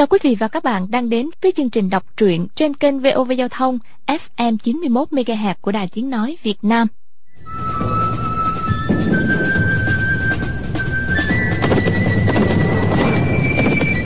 [0.00, 3.00] Chào quý vị và các bạn đang đến với chương trình đọc truyện trên kênh
[3.00, 6.86] VOV Giao thông FM 91 MHz của Đài Tiếng nói Việt Nam.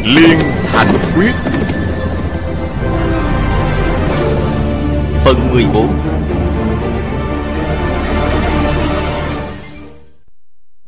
[0.05, 1.33] Liên Thành Quyết
[5.25, 6.15] Phần 14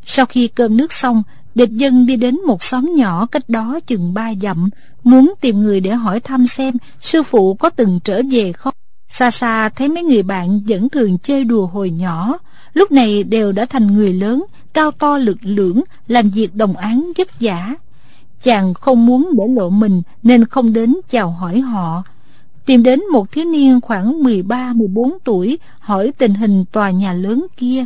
[0.07, 1.23] Sau khi cơm nước xong,
[1.57, 4.69] địch dân đi đến một xóm nhỏ cách đó chừng ba dặm,
[5.05, 8.75] muốn tìm người để hỏi thăm xem sư phụ có từng trở về không.
[9.09, 12.39] Xa xa thấy mấy người bạn vẫn thường chơi đùa hồi nhỏ,
[12.73, 17.13] lúc này đều đã thành người lớn, cao to lực lưỡng, làm việc đồng án
[17.19, 17.75] vất vả.
[18.43, 22.03] Chàng không muốn để lộ mình nên không đến chào hỏi họ.
[22.67, 27.85] Tìm đến một thiếu niên khoảng 13-14 tuổi hỏi tình hình tòa nhà lớn kia.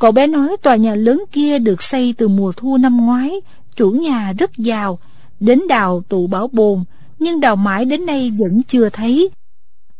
[0.00, 3.40] Cậu bé nói tòa nhà lớn kia được xây từ mùa thu năm ngoái,
[3.76, 4.98] chủ nhà rất giàu,
[5.40, 6.84] đến đào tụ bảo bồn,
[7.18, 9.30] nhưng đào mãi đến nay vẫn chưa thấy.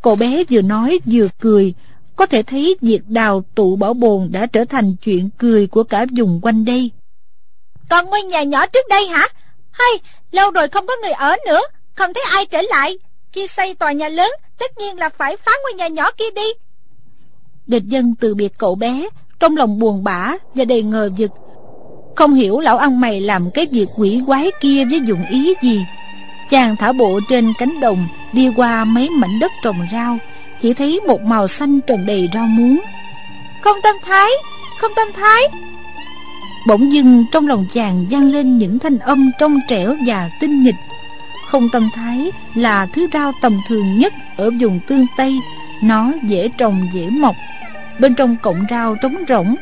[0.03, 1.75] Cậu bé vừa nói vừa cười,
[2.17, 6.07] có thể thấy việc đào tụ bảo bồn đã trở thành chuyện cười của cả
[6.17, 6.91] vùng quanh đây.
[7.89, 9.29] Còn ngôi nhà nhỏ trước đây hả?
[9.71, 9.91] Hay,
[10.33, 11.61] lâu rồi không có người ở nữa,
[11.95, 12.99] không thấy ai trở lại.
[13.33, 16.47] Khi xây tòa nhà lớn, tất nhiên là phải phá ngôi nhà nhỏ kia đi.
[17.67, 19.09] Địch dân từ biệt cậu bé,
[19.41, 21.31] trong lòng buồn bã và đầy ngờ vực.
[22.17, 25.85] Không hiểu lão ăn mày làm cái việc quỷ quái kia với dụng ý gì.
[26.51, 30.19] Chàng thả bộ trên cánh đồng, đi qua mấy mảnh đất trồng rau,
[30.63, 32.81] chỉ thấy một màu xanh trồng đầy rau muống.
[33.61, 34.31] Không tâm thái,
[34.81, 35.43] không tâm thái.
[36.67, 40.75] Bỗng dưng trong lòng chàng vang lên những thanh âm trong trẻo và tinh nghịch.
[41.51, 45.39] Không tâm thái là thứ rau tầm thường nhất ở vùng tương Tây,
[45.83, 47.35] nó dễ trồng dễ mọc.
[48.01, 49.55] Bên trong cọng rau trống rỗng,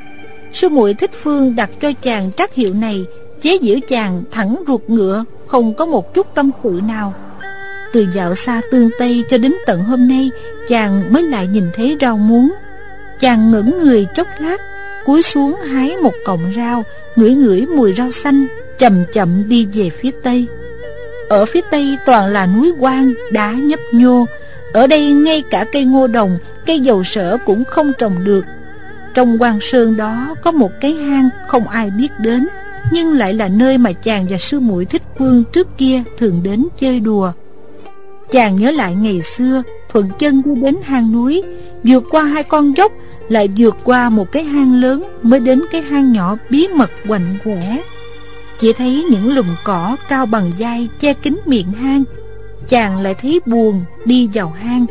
[0.52, 3.04] sư muội thích phương đặt cho chàng trắc hiệu này,
[3.40, 7.14] chế giễu chàng thẳng ruột ngựa, không có một chút tâm sự nào.
[7.92, 10.30] Từ dạo xa tương Tây cho đến tận hôm nay,
[10.68, 12.50] chàng mới lại nhìn thấy rau muống.
[13.20, 14.56] Chàng ngẩng người chốc lát,
[15.06, 16.84] cúi xuống hái một cọng rau,
[17.16, 18.46] ngửi ngửi mùi rau xanh,
[18.78, 20.46] chậm chậm đi về phía tây.
[21.28, 24.26] Ở phía tây toàn là núi quang, đá nhấp nhô.
[24.72, 28.44] Ở đây ngay cả cây ngô đồng, cây dầu sở cũng không trồng được.
[29.14, 32.48] Trong quang sơn đó có một cái hang không ai biết đến,
[32.92, 36.66] nhưng lại là nơi mà chàng và sư muội thích quân trước kia thường đến
[36.76, 37.32] chơi đùa.
[38.30, 41.42] Chàng nhớ lại ngày xưa, thuận chân đi đến hang núi,
[41.84, 42.92] vượt qua hai con dốc,
[43.28, 47.36] lại vượt qua một cái hang lớn mới đến cái hang nhỏ bí mật quạnh
[47.44, 47.82] quẻ.
[48.60, 52.04] Chỉ thấy những lùm cỏ cao bằng vai che kín miệng hang,
[52.68, 54.86] chàng lại thấy buồn đi vào hang.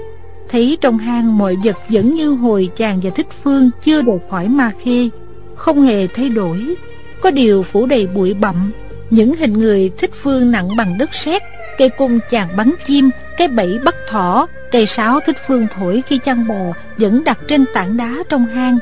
[0.50, 4.48] Thấy trong hang mọi vật vẫn như hồi chàng và thích phương chưa đột khỏi
[4.48, 5.10] ma khê,
[5.56, 6.76] không hề thay đổi.
[7.22, 8.72] Có điều phủ đầy bụi bặm,
[9.10, 11.42] những hình người thích phương nặng bằng đất sét,
[11.78, 16.18] cây cung chàng bắn chim, cái bẫy bắt thỏ, cây sáo thích phương thổi khi
[16.18, 18.78] chăn bò vẫn đặt trên tảng đá trong hang.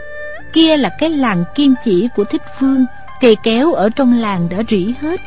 [0.53, 2.85] Kia là cái làng kim chỉ của thích phương,
[3.22, 5.22] cây kéo ở trong làng đã rỉ hết.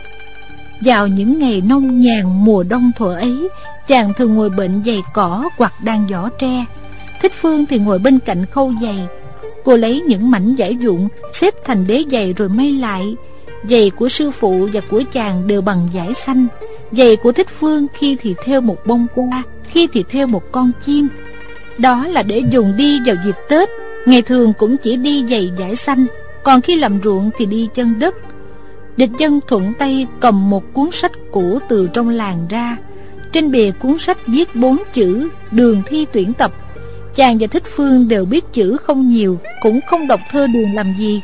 [0.81, 3.49] Vào những ngày nông nhàn mùa đông thuở ấy,
[3.89, 6.65] chàng thường ngồi bệnh giày cỏ hoặc đang giỏ tre.
[7.23, 9.07] Thích phương thì ngồi bên cạnh khâu giày.
[9.65, 13.15] Cô lấy những mảnh giải dụng, xếp thành đế giày rồi may lại.
[13.65, 16.47] Giày của sư phụ và của chàng đều bằng giải xanh.
[16.93, 20.71] Giày của thích phương khi thì theo một bông hoa, khi thì theo một con
[20.87, 21.09] chim.
[21.79, 23.69] Đó là để dùng đi vào dịp Tết,
[24.07, 26.07] ngày thường cũng chỉ đi giày giải xanh,
[26.43, 28.15] còn khi làm ruộng thì đi chân đất.
[28.99, 32.77] Địch dân thuận tay cầm một cuốn sách cũ từ trong làng ra.
[33.33, 36.53] Trên bìa cuốn sách viết bốn chữ đường thi tuyển tập.
[37.15, 40.93] Chàng và Thích Phương đều biết chữ không nhiều, cũng không đọc thơ đường làm
[40.99, 41.21] gì.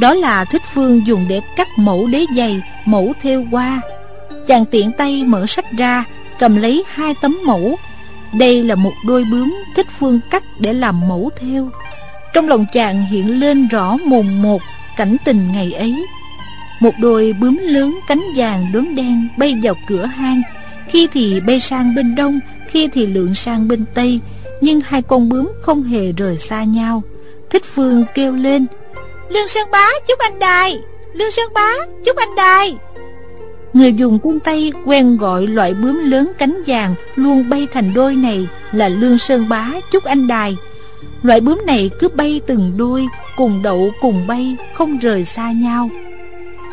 [0.00, 3.80] Đó là Thích Phương dùng để cắt mẫu đế giày, mẫu theo qua
[4.46, 6.04] Chàng tiện tay mở sách ra,
[6.38, 7.76] cầm lấy hai tấm mẫu.
[8.38, 11.68] Đây là một đôi bướm Thích Phương cắt để làm mẫu theo.
[12.34, 14.62] Trong lòng chàng hiện lên rõ mồn một
[14.96, 16.06] cảnh tình ngày ấy.
[16.82, 20.42] Một đôi bướm lớn cánh vàng đốm đen bay vào cửa hang,
[20.88, 24.20] khi thì bay sang bên đông, khi thì lượn sang bên tây,
[24.60, 27.02] nhưng hai con bướm không hề rời xa nhau.
[27.50, 28.66] Thích Phương kêu lên,
[29.28, 30.78] Lương Sơn Bá chúc anh đài,
[31.14, 31.72] Lương Sơn Bá
[32.04, 32.76] chúc anh đài.
[33.72, 38.16] Người dùng cung Tây quen gọi loại bướm lớn cánh vàng luôn bay thành đôi
[38.16, 40.56] này là Lương Sơn Bá chúc anh đài.
[41.22, 45.90] Loại bướm này cứ bay từng đôi, cùng đậu cùng bay, không rời xa nhau.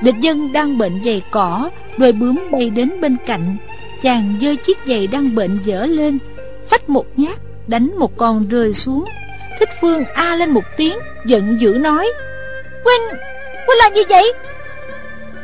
[0.04, 3.58] Địch dân đang bệnh giày cỏ, đôi bướm bay đến bên cạnh.
[4.02, 6.18] Chàng dơi chiếc giày đang bệnh dở lên,
[6.70, 9.06] phách một nhát, đánh một con rơi xuống.
[9.60, 12.10] Thích Phương a lên một tiếng, giận dữ nói.
[12.84, 13.20] Huynh,
[13.68, 14.34] Huynh làm gì vậy?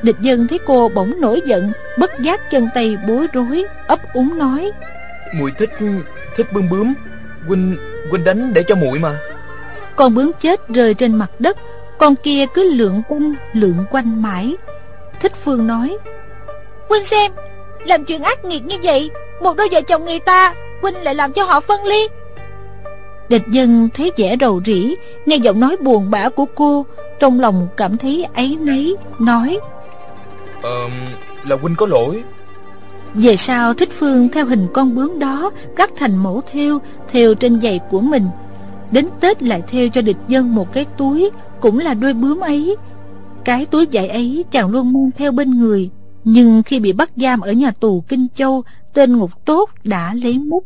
[0.05, 4.37] Địch dân thấy cô bỗng nổi giận Bất giác chân tay bối rối ấp úng
[4.37, 4.71] nói
[5.33, 5.69] muội thích
[6.35, 6.93] thích bướm bướm
[7.47, 7.77] huynh
[8.09, 9.17] huynh đánh để cho muội mà
[9.95, 11.57] Con bướm chết rơi trên mặt đất
[11.97, 14.55] Con kia cứ lượn quanh lượn quanh mãi.
[15.19, 15.97] Thích Phương nói
[16.89, 17.31] Huynh xem
[17.85, 19.11] Làm chuyện ác nghiệt như vậy
[19.41, 22.07] Một đôi vợ chồng người ta Huynh lại làm cho họ phân ly.
[23.29, 24.95] Địch dân thấy vẻ rầu rĩ
[25.25, 26.85] Nghe giọng nói buồn bã của cô
[27.19, 29.59] Trong lòng cảm thấy ấy nấy Nói
[30.61, 30.89] Ờ
[31.43, 32.23] là huynh có lỗi.
[33.13, 36.79] Về sau Thích Phương theo hình con bướm đó Cắt thành mẫu theo
[37.11, 38.27] Theo trên giày của mình.
[38.91, 41.31] Đến Tết lại theo cho địch dân một cái túi
[41.65, 42.75] cũng là đôi bướm ấy.
[43.45, 45.89] Cái túi vải ấy chàng luôn mang theo bên người,
[46.23, 48.63] Nhưng khi bị bắt giam ở nhà tù Kinh Châu,
[48.93, 50.63] Tên ngục tốt đã lấy mút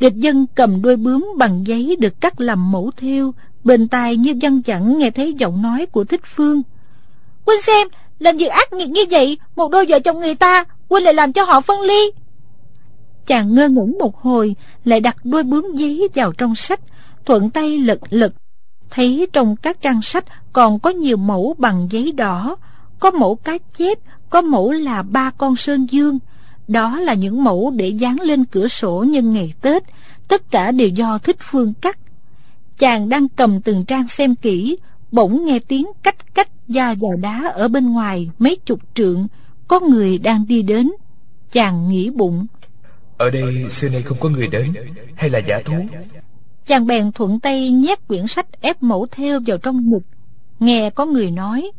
[0.00, 3.34] Địch dân cầm đôi bướm bằng giấy được cắt làm mẫu theo,
[3.64, 6.62] Bên tai như văn chẳng nghe thấy giọng nói của Thích Phương.
[7.44, 7.88] Quynh xem,
[8.18, 11.32] Làm việc ác nghiệt như vậy, Một đôi vợ chồng người ta quynh lại làm
[11.32, 12.10] cho họ phân ly.
[13.26, 16.80] Chàng ngơ ngẩn một hồi, Lại đặt đôi bướm giấy vào trong sách,
[17.24, 18.32] Thuận tay lật lật
[18.94, 22.56] Thấy trong các trang sách Còn có nhiều mẫu bằng giấy đỏ.
[22.98, 23.98] Có mẫu cá chép,
[24.30, 26.18] Có mẫu là ba con sơn dương.
[26.68, 29.82] Đó là những mẫu để dán lên cửa sổ nhân ngày Tết.
[30.28, 31.98] Tất cả đều do thích phương cắt.
[32.78, 34.76] Chàng đang cầm từng trang xem kỹ,
[35.12, 39.26] Bỗng nghe tiếng cách cách da vào đá ở bên ngoài mấy chục trượng.
[39.68, 40.90] Có người đang đi đến.
[41.52, 42.46] Chàng nghĩ bụng.
[43.18, 44.72] Ở đây xưa nay không có người đến,
[45.16, 45.74] Hay là giả thú?
[46.66, 50.02] Chàng bèn thuận tay nhét quyển sách ép mẫu theo vào trong ngực.
[50.60, 51.70] Nghe có người nói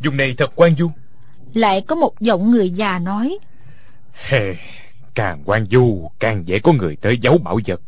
[0.00, 0.90] Dùng này thật quan du.
[1.54, 3.38] Lại có một giọng người già nói
[4.12, 4.54] Hề,
[5.14, 7.80] càng quan du càng dễ có người tới giấu bảo vật.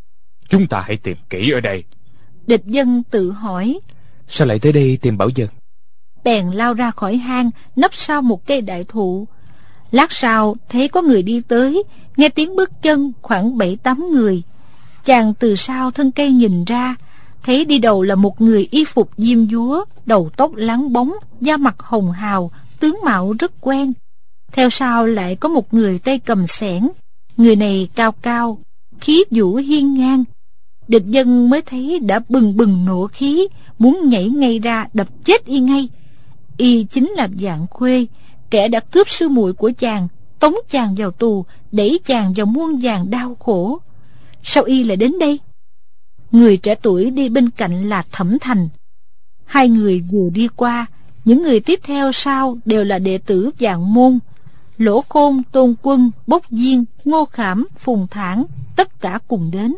[0.48, 1.84] Chúng ta hãy tìm kỹ ở đây.
[2.46, 3.80] Địch dân tự hỏi
[4.28, 5.50] Sao lại tới đây tìm bảo vật?
[6.24, 9.28] Bèn lao ra khỏi hang Nấp sau một cây đại thụ.
[9.90, 11.82] Lát sau thấy có người đi tới
[12.16, 14.42] Nghe tiếng bước chân khoảng bảy tám người
[15.08, 16.96] Chàng từ sau thân cây nhìn ra,
[17.42, 21.56] Thấy đi đầu là một người y phục diêm dúa, Đầu tóc láng bóng, Da
[21.56, 22.50] mặt hồng hào,
[22.80, 23.92] Tướng mạo rất quen.
[24.52, 26.88] Theo sau lại có một người tay cầm sẻn,
[27.36, 28.58] Người này cao cao,
[29.00, 30.24] Khí vũ hiên ngang.
[30.88, 35.46] Địch dân mới thấy đã bừng bừng nổ khí, Muốn nhảy ngay ra đập chết
[35.46, 35.88] y ngay.
[36.56, 38.06] Y chính là dạng khuê,
[38.50, 40.08] Kẻ đã cướp sư muội của chàng,
[40.38, 43.80] Tống chàng vào tù, Đẩy chàng vào muôn vàng đau khổ.
[44.42, 45.40] Sao y lại đến đây?
[46.32, 48.68] Người trẻ tuổi đi bên cạnh là Thẩm Thành.
[49.44, 50.86] Hai người vừa đi qua
[51.24, 54.18] Những người tiếp theo sau Đều là đệ tử dạng môn.
[54.78, 58.44] Lỗ Khôn, Tôn Quân, Bốc Diên, Ngô Khảm, Phùng Thản
[58.76, 59.74] Tất cả cùng đến.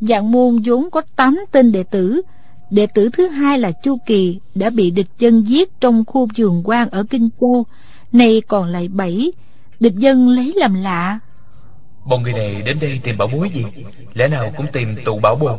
[0.00, 2.22] Dạng môn vốn có 8 tên đệ tử.
[2.70, 6.62] Đệ tử thứ hai là Chu Kỳ Đã bị địch dân giết trong khu vườn
[6.64, 7.66] quan ở Kinh Châu.
[8.12, 9.32] Nay còn lại bảy.
[9.80, 11.18] Địch dân lấy làm lạ
[12.04, 13.64] Bọn người này đến đây tìm bảo bối gì?
[14.14, 15.52] Lẽ nào cũng tìm tụ bảo bồn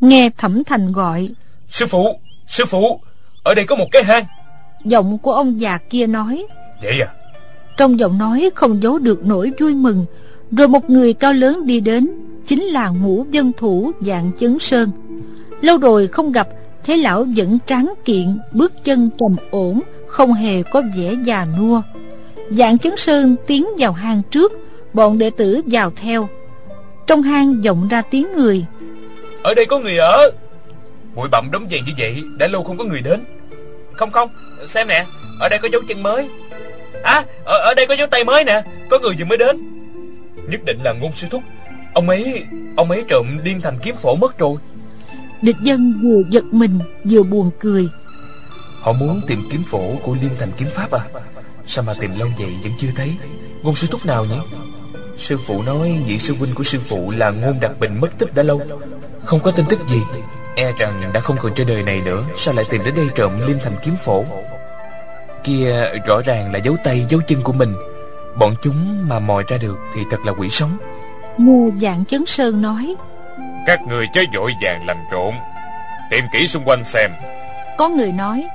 [0.00, 1.28] Nghe Thẩm Thành gọi.
[1.68, 3.00] Sư phụ Sư phụ
[3.42, 4.24] Ở đây có một cái hang.
[4.84, 6.46] Giọng của ông già kia nói.
[6.82, 7.08] Vậy à?
[7.76, 10.04] Trong giọng nói không giấu được nỗi vui mừng
[10.50, 12.08] Rồi một người cao lớn đi đến
[12.46, 14.90] Chính là ngũ dân thủ dạng chấn sơn.
[15.60, 16.48] Lâu rồi không gặp
[16.84, 21.82] Thấy lão vẫn tráng kiện Bước chân trầm ổn Không hề có vẻ già nua.
[22.50, 24.61] Dạng chấn sơn tiến vào hang trước
[24.92, 26.28] Bọn đệ tử vào theo.
[27.06, 28.64] Trong hang vọng ra tiếng người.
[29.42, 30.30] Ở đây có người ở.
[31.14, 33.24] Bụi bặm đống vàng như vậy Đã lâu không có người đến.
[33.92, 34.28] Không không
[34.66, 35.06] Xem nè
[35.40, 36.28] Ở đây có dấu chân mới.
[37.02, 39.56] À ở, ở đây có dấu tay mới nè Có người vừa mới đến.
[40.48, 41.42] Nhất định là ngôn sư thúc.
[41.94, 42.44] Ông ấy
[42.76, 44.56] Ông ấy trộm liên thành kiếm phổ mất rồi.
[45.42, 47.88] Địch dân vừa giật mình Vừa buồn cười.
[48.80, 51.00] Họ muốn tìm kiếm phổ của liên thành kiếm pháp à?
[51.66, 53.16] Sao mà tìm lâu vậy vẫn chưa thấy?
[53.62, 54.36] Ngôn sư thúc nào nhỉ
[55.22, 58.34] Sư phụ nói nhị sư huynh của sư phụ là ngôn đặc bình mất tích
[58.34, 58.60] đã lâu.
[59.24, 60.00] Không có tin tức gì.
[60.56, 62.24] E rằng đã không còn trên đời này nữa.
[62.36, 64.24] Sao lại tìm đến đây trộm liên thành kiếm phổ?
[65.44, 67.74] Kia rõ ràng là dấu tay dấu chân của mình.
[68.38, 70.78] Bọn chúng mà mò ra được Thì thật là quỷ sống.
[71.38, 72.94] Ngô dạng chấn sơn nói
[73.66, 75.34] Các người chớ vội vàng làm trộn.
[76.10, 77.10] Tìm kỹ xung quanh xem.
[77.78, 78.46] Có người nói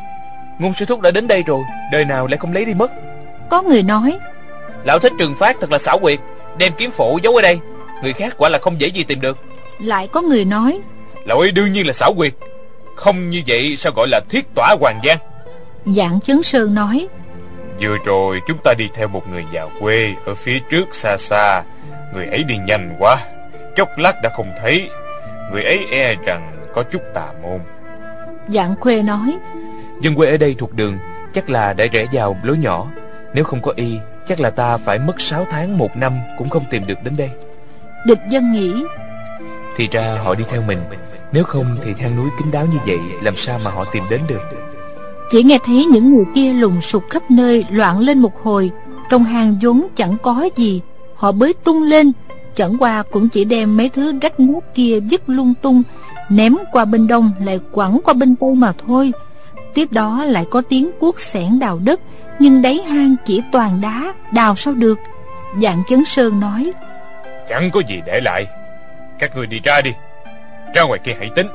[0.60, 1.62] Ngôn sư thúc đã đến đây rồi.
[1.92, 2.92] Đời nào lại không lấy đi mất?
[3.50, 4.18] Có người nói
[4.84, 6.20] Lão thích trừng phát thật là xảo quyệt
[6.60, 7.60] Đem kiếm phổ giấu ở đây.
[8.04, 9.38] Người khác quả là không dễ gì tìm được.
[9.80, 10.80] Lại có người nói
[11.26, 12.34] Lão ấy đương nhiên là xảo quyệt.
[12.96, 15.18] Không như vậy sao gọi là thiết tỏa hoàng giang.
[15.86, 17.08] Dạng chấn sơn nói
[17.82, 21.64] Vừa rồi chúng ta đi theo một người già quê Ở phía trước xa xa.
[22.14, 23.18] Người ấy đi nhanh quá.
[23.76, 24.90] Chốc lát đã không thấy.
[25.52, 27.60] Người ấy e rằng có chút tà môn.
[28.48, 29.38] Dạng khuê nói
[30.02, 30.98] Dân quê ở đây thuộc đường
[31.34, 32.88] Chắc là để rẽ vào lối nhỏ.
[33.34, 36.64] Nếu không có y Chắc là ta phải mất 6 tháng một năm Cũng không
[36.70, 37.30] tìm được đến đây.
[38.06, 38.74] Địch dân nghĩ
[39.76, 40.80] Thì ra họ đi theo mình.
[41.32, 44.22] Nếu không thì hang núi kín đáo như vậy Làm sao mà họ tìm đến
[44.28, 44.42] được?
[45.30, 48.72] Chỉ nghe thấy những người kia lùng sục khắp nơi Loạn lên một hồi.
[49.10, 50.82] Trong hang vốn chẳng có gì
[51.16, 52.12] Họ bới tung lên.
[52.56, 55.84] Chẳng qua cũng chỉ đem mấy thứ rách nát kia dứt lung tung
[56.30, 59.12] Ném qua bên đông lại quẳng qua bên tây mà thôi.
[59.74, 62.00] Tiếp đó lại có tiếng cuốc xẻng đào đất
[62.40, 65.00] Nhưng đáy hang chỉ toàn đá Đào sao được?
[65.62, 66.72] Dạng chấn sơn nói.
[67.50, 68.46] Chẳng có gì để lại.
[69.20, 69.92] Các người đi ra đi.
[70.76, 71.48] Ra ngoài kia hãy tính.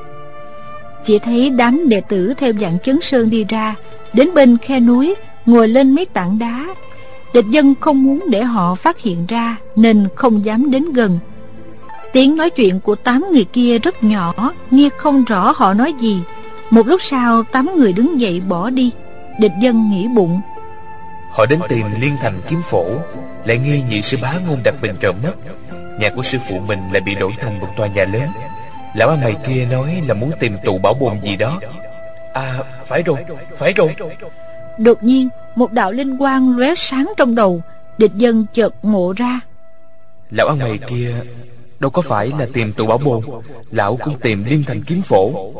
[1.03, 3.75] Chỉ thấy đám đệ tử theo dạng chấn sơn đi ra.
[4.13, 6.65] Đến bên khe núi Ngồi lên mấy tảng đá.
[7.33, 11.19] Địch dân không muốn để họ phát hiện ra Nên không dám đến gần.
[12.13, 16.17] Tiếng nói chuyện của tám người kia rất nhỏ Nghe không rõ họ nói gì.
[16.69, 18.91] Một lúc sau tám người đứng dậy bỏ đi.
[19.39, 20.41] Địch dân nghĩ bụng
[21.33, 22.85] Họ đến tìm Liên Thành kiếm phổ
[23.45, 25.33] Lại nghi nhị sư bá ngôn đặc bình trộm mất
[25.99, 28.29] Nhà của sư phụ mình lại bị đổi thành một tòa nhà lớn.
[28.95, 31.59] Lão ăn mày kia nói là muốn tìm tụ bảo bồn gì đó.
[32.33, 33.17] À phải rồi,
[33.57, 33.95] phải rồi.
[34.77, 37.61] Đột nhiên một đạo linh quang lóe sáng trong đầu
[37.97, 39.39] Địch dân chợt ngộ ra.
[40.31, 41.15] Lão ăn mày kia
[41.79, 43.23] Đâu có phải là tìm tụ bảo bồn
[43.71, 45.51] Lão cũng tìm liên thành kiếm phổ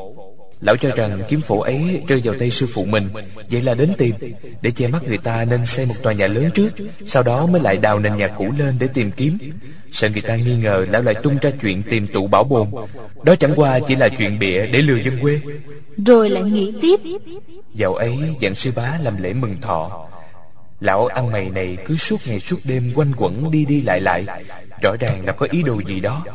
[0.64, 3.10] Lão cho rằng kiếm phổ ấy rơi vào tay sư phụ mình.
[3.52, 4.16] Vậy là đến tìm.
[4.62, 6.70] Để che mắt người ta nên xây một tòa nhà lớn trước
[7.06, 9.38] Sau đó mới lại đào nền nhà cũ lên để tìm kiếm.
[9.92, 12.68] Sợ người ta nghi ngờ Lão lại tung ra chuyện tìm tụ bảo bồn.
[13.24, 15.42] Đó chẳng qua chỉ là chuyện bịa để lừa dân quê.
[16.06, 17.00] Rồi lại nghĩ tiếp.
[17.76, 20.10] Dạo ấy dạng sư bá làm lễ mừng thọ.
[20.80, 24.26] Lão ăn mày này cứ suốt ngày suốt đêm quanh quẩn đi đi lại lại.
[24.82, 26.26] Rõ ràng là có ý đồ gì đó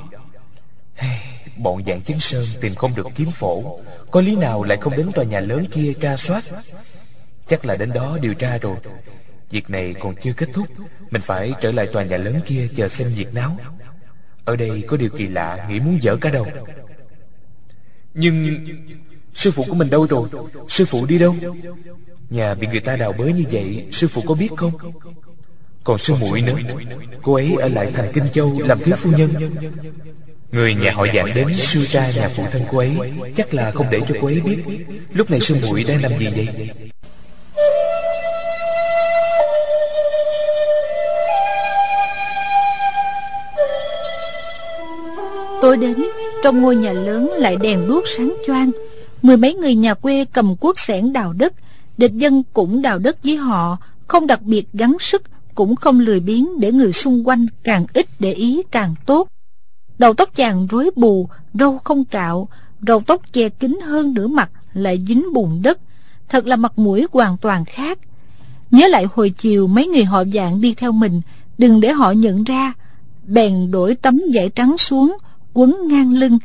[1.59, 3.79] Bọn dạng chứng sơn tìm không được kiếm phổ.
[4.11, 6.45] Có lý nào lại không đến tòa nhà lớn kia tra soát?
[7.47, 8.77] Chắc là đến đó điều tra rồi.
[9.51, 10.67] Việc này còn chưa kết thúc.
[11.11, 13.57] Mình phải trở lại tòa nhà lớn kia chờ xem việc náo
[14.45, 16.47] Ở đây có điều kỳ lạ, Nghĩ muốn dở cả đầu.
[18.15, 18.67] Nhưng
[19.35, 20.29] Sư phụ của mình đâu rồi?
[20.69, 21.37] Sư phụ đi đâu?
[22.31, 24.73] Nhà bị người ta đào bới như vậy, Sư phụ có biết không?
[25.85, 26.59] Còn sư muội nữa.
[27.23, 29.31] Cô ấy ở lại thành Kinh Châu làm thiếu phu nhân.
[30.53, 32.97] Người nhà họ dạng đến sư ra nhà phụ thân cô ấy,
[33.37, 34.59] Chắc là không để cho cô ấy biết.
[35.13, 36.71] Lúc này sư muội đang làm gì vậy?
[45.63, 46.05] Tối đến,
[46.43, 48.71] Trong ngôi nhà lớn lại đèn đuốc sáng choang.
[49.23, 51.55] Mười mấy người nhà quê cầm cuốc xẻng đào đất.
[51.99, 53.77] Địch dân cũng đào đất với họ,
[54.07, 55.23] Không đặc biệt gắng sức,
[55.55, 59.29] Cũng không lười biếng để người xung quanh Càng ít để ý càng tốt.
[59.99, 62.49] Đầu tóc chàng rối bù, Râu không cạo.
[62.87, 65.79] Râu tóc che kín hơn nửa mặt, Lại dính bùn đất.
[66.29, 67.99] Thật là mặt mũi hoàn toàn khác.
[68.71, 71.21] Nhớ lại hồi chiều mấy người họ dạng đi theo mình,
[71.59, 72.73] Đừng để họ nhận ra.
[73.27, 75.17] Bèn đổi tấm vải trắng xuống,
[75.55, 76.39] Quấn ngang lưng.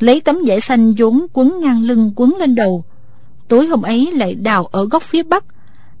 [0.00, 2.84] Lấy tấm vải xanh vốn quấn ngang lưng, quấn lên đầu.
[3.48, 5.44] Tối hôm ấy lại đào ở góc phía bắc.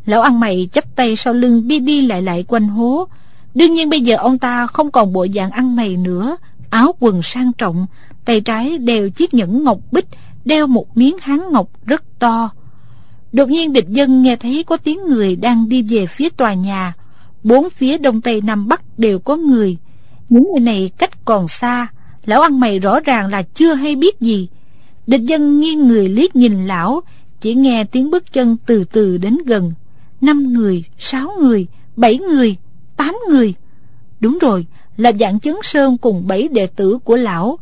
[0.06, 3.08] Lão ăn mày chắp tay sau lưng đi đi lại lại quanh hố.
[3.54, 6.36] Đương nhiên bây giờ ông ta không còn bộ dạng ăn mày nữa
[6.76, 7.86] áo quần sang trọng
[8.24, 10.06] tay trái đeo chiếc nhẫn ngọc bích
[10.44, 12.50] đeo một miếng hán ngọc rất to.
[13.32, 16.94] Đột nhiên địch dân nghe thấy có tiếng người đang đi về phía tòa nhà.
[17.42, 19.76] Bốn phía đông tây nam bắc đều có người.
[20.28, 21.86] Những người này cách còn xa.
[22.24, 24.48] Lão ăn mày rõ ràng là chưa hay biết gì.
[25.06, 27.00] Địch dân nghiêng người liếc nhìn lão
[27.40, 29.72] Chỉ nghe tiếng bước chân từ từ đến gần.
[30.20, 31.66] Năm người, sáu người,
[31.96, 32.56] bảy người,
[32.96, 33.54] tám người.
[34.20, 37.58] Đúng rồi, là dạng chấn sơn cùng bảy đệ tử của lão.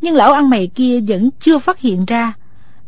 [0.00, 2.32] Nhưng lão ăn mày kia vẫn chưa phát hiện ra.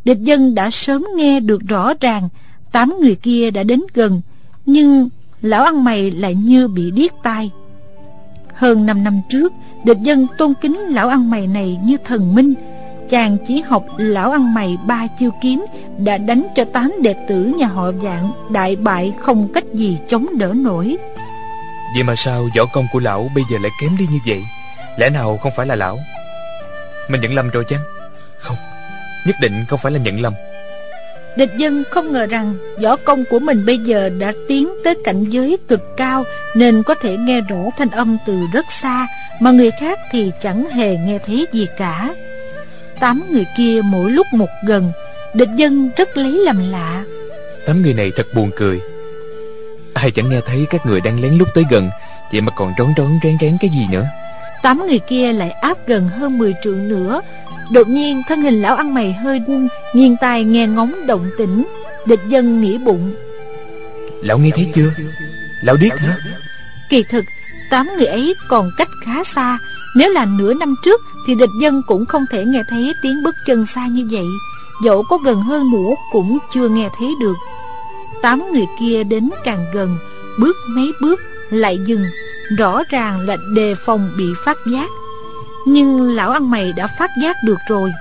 [0.05, 2.29] Địch dân đã sớm nghe được rõ ràng
[2.71, 4.21] Tám người kia đã đến gần,
[4.65, 5.09] Nhưng
[5.41, 7.51] lão ăn mày lại như bị điếc tai.
[8.53, 9.53] Hơn 5 năm trước,
[9.85, 12.53] Địch dân tôn kính lão ăn mày này như thần minh.
[13.09, 15.65] Chàng chỉ học lão ăn mày ba chiêu kiếm
[15.97, 20.27] Đã đánh cho tám đệ tử nhà họ dạng Đại bại không cách gì chống
[20.37, 20.97] đỡ nổi.
[21.93, 24.43] Vậy mà sao võ công của lão bây giờ lại kém đi như vậy
[24.97, 25.99] Lẽ nào không phải là lão
[27.09, 27.81] Mình nhận lầm rồi chăng
[28.39, 28.57] Không
[29.25, 30.33] Nhất định không phải là nhận lầm
[31.35, 35.29] Địch dân không ngờ rằng võ công của mình bây giờ đã tiến tới cảnh
[35.29, 36.23] giới cực cao
[36.55, 39.07] nên có thể nghe rõ thanh âm từ rất xa
[39.39, 42.13] mà người khác thì chẳng hề nghe thấy gì cả.
[42.99, 44.91] Tám người kia mỗi lúc một gần,
[45.33, 47.03] địch dân rất lấy làm lạ.
[47.65, 48.81] Tám người này thật buồn cười.
[49.93, 51.89] Ai chẳng nghe thấy các người đang lén lút tới gần,
[52.31, 54.05] vậy mà còn trốn trốn rén rén cái gì nữa.
[54.61, 57.21] Tám người kia lại áp gần hơn 10 trượng nữa.
[57.71, 61.65] Đột nhiên thân hình lão ăn mày hơi rung Nghiêng tai nghe ngóng động tĩnh
[62.05, 63.15] Địch dân nghĩ bụng.
[64.23, 64.93] Lão nghe thấy chưa?
[65.63, 66.17] Lão điếc hả?
[66.89, 67.23] Kỳ thực
[67.69, 69.57] Tám người ấy còn cách khá xa.
[69.95, 73.35] Nếu là nửa năm trước Thì địch dân cũng không thể nghe thấy tiếng bước
[73.47, 74.25] chân xa như vậy.
[74.85, 77.35] Dẫu có gần hơn nữa Cũng chưa nghe thấy được
[78.21, 79.97] Tám người kia đến càng gần,
[80.39, 82.05] Bước mấy bước lại dừng,
[82.57, 84.87] Rõ ràng là đề phòng bị phát giác.
[85.67, 87.91] Nhưng lão ăn mày đã phát giác được rồi.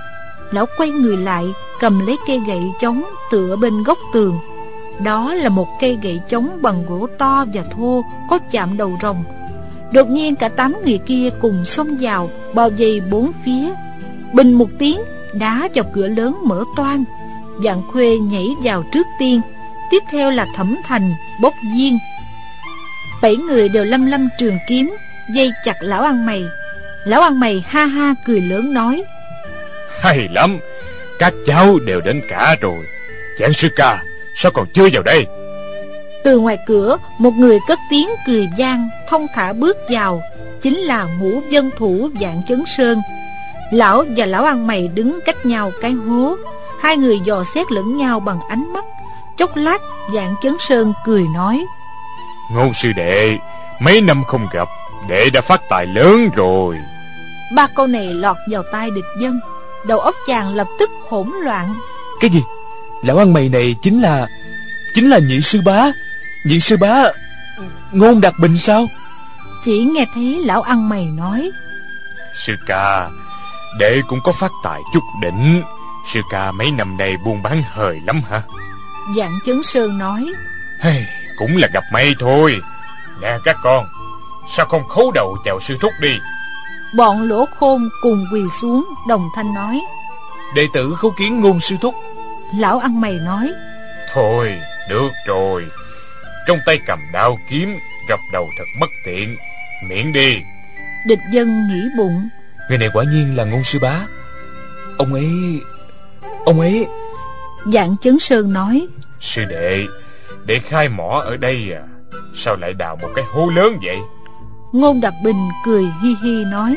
[0.51, 4.39] Lão quay người lại, Cầm lấy cây gậy chống tựa bên góc tường.
[5.05, 9.25] Đó là một cây gậy chống bằng gỗ to và thô Có chạm đầu rồng.
[9.93, 13.73] Đột nhiên cả tám người kia cùng xông vào, Bao vây bốn phía.
[14.33, 15.01] Bình một tiếng,
[15.33, 17.05] Đá vào cửa lớn mở toang.
[17.65, 19.41] Dạng khuê nhảy vào trước tiên.
[19.91, 21.99] Tiếp theo là thẩm thành Bốc viên
[23.23, 24.97] Bảy người đều lâm lâm trường kiếm
[25.35, 26.45] Dây chặt lão ăn mày.
[27.05, 29.03] Lão ăn mày ha ha cười lớn nói.
[30.01, 30.59] Hay lắm
[31.19, 32.85] Các cháu đều đến cả rồi.
[33.39, 34.03] Chàng sư ca
[34.37, 35.27] Sao còn chưa vào đây?
[36.25, 40.23] Từ ngoài cửa Một người cất tiếng cười gian Thông thả bước vào.
[40.63, 42.99] Chính là ngũ dân thủ dạng chấn sơn.
[43.73, 46.37] Lão và lão ăn mày đứng cách nhau cái hố.
[46.81, 48.85] Hai người dò xét lẫn nhau bằng ánh mắt
[49.41, 49.79] Chốc lát
[50.15, 51.67] dạng chấn sơn cười nói.
[52.53, 53.39] Ngôn sư đệ
[53.81, 54.69] Mấy năm không gặp
[55.09, 56.77] Đệ đã phát tài lớn rồi.
[57.57, 59.41] Ba câu này lọt vào tai địch dân.
[59.87, 61.75] Đầu óc chàng lập tức hỗn loạn.
[62.21, 62.43] Cái gì?
[63.03, 64.27] Lão ăn mày này chính là
[64.95, 65.91] Chính là nhị sư bá.
[66.47, 67.05] Nhị sư bá
[67.93, 68.87] Ngôn đặc bình sao?
[69.65, 71.51] Chỉ nghe thấy lão ăn mày nói.
[72.47, 73.09] Sư ca
[73.79, 75.63] Đệ cũng có phát tài chút đỉnh.
[76.13, 78.43] Sư ca mấy năm nay buôn bán hời lắm hả
[79.17, 80.33] Dạng chấn sơn nói.
[80.81, 81.07] Hey,
[81.39, 82.61] Cũng là gặp may thôi.
[83.23, 83.87] Nè các con
[84.51, 86.19] Sao không khấu đầu chào sư thúc đi?
[86.97, 89.81] Bọn lỗ khôn cùng quỳ xuống Đồng thanh nói.
[90.55, 91.95] Đệ tử khấu kiến ngôn sư thúc.
[92.59, 93.53] Lão ăn mày nói.
[94.15, 95.67] Thôi được rồi.
[96.47, 97.77] Trong tay cầm đao kiếm
[98.09, 99.37] Gập đầu thật bất tiện.
[99.89, 100.37] Miễn đi.
[101.07, 102.29] Địch dân nghĩ bụng.
[102.69, 104.01] Người này quả nhiên là ngôn sư bá.
[104.99, 105.61] Ông ấy
[106.45, 106.87] Ông ấy.
[107.73, 108.87] Dạng chấn sơn nói
[109.21, 109.87] Sư đệ
[110.47, 111.83] Để khai mỏ ở đây à
[112.35, 113.99] Sao lại đào một cái hố lớn vậy?
[114.73, 116.77] Ngôn Đặc Bình cười hi hi nói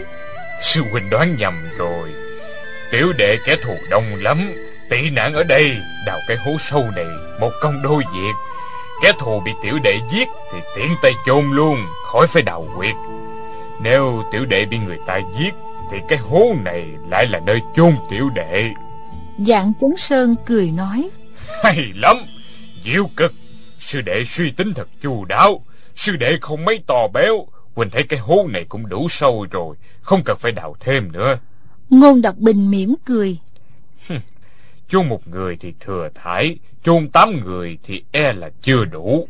[0.62, 2.10] Sư huynh đoán nhầm rồi.
[2.92, 4.52] Tiểu đệ kẻ thù đông lắm
[4.90, 7.08] Tị nạn ở đây Đào cái hố sâu này
[7.42, 8.34] Một công đôi việc.
[9.02, 11.78] Kẻ thù bị tiểu đệ giết Thì tiện tay chôn luôn
[12.12, 12.96] Khỏi phải đào quyệt
[13.82, 15.54] Nếu tiểu đệ bị người ta giết
[15.92, 18.70] Thì cái hố này lại là nơi chôn tiểu đệ.
[19.38, 21.10] Dạng chấn sơn cười nói
[21.64, 22.18] Hay lắm.
[22.84, 23.34] Diệu cực.
[23.80, 25.62] Sư đệ suy tính thật chu đáo.
[25.96, 27.48] Sư đệ không mấy to béo.
[27.74, 29.76] Quỳnh thấy cái hố này cũng đủ sâu rồi.
[30.02, 31.38] Không cần phải đào thêm nữa.
[31.90, 33.38] Ngôn Đặc Bình mỉm cười.
[34.90, 36.58] Chôn một người thì thừa thải.
[36.84, 39.28] Chôn tám người thì e là chưa đủ.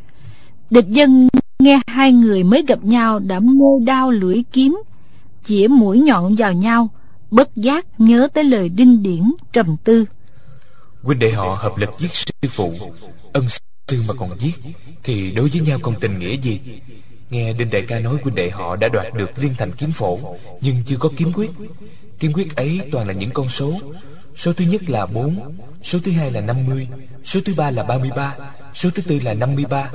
[0.70, 1.28] Địch dân
[1.60, 4.82] nghe hai người mới gặp nhau Đã mô đao lưỡi kiếm
[5.44, 6.90] Chỉa mũi nhọn vào nhau
[7.32, 10.06] Bất giác nhớ tới lời đinh điển trầm tư
[11.04, 12.74] Huynh đệ họ hợp lực giết sư phụ,
[13.34, 14.56] Ân sư mà còn giết,
[15.04, 16.60] Thì đối với nhau còn tình nghĩa gì?
[17.30, 20.38] Nghe Đinh Đại ca nói huynh đệ họ đã đoạt được liên thành kiếm phổ,
[20.62, 21.52] Nhưng chưa có kiếm quyết.
[22.20, 23.74] Kiếm quyết ấy toàn là những con số.
[24.36, 26.88] Số thứ nhất là 4 Số thứ hai là 50
[27.26, 28.36] Số thứ ba là 33
[28.74, 29.92] Số thứ tư là 53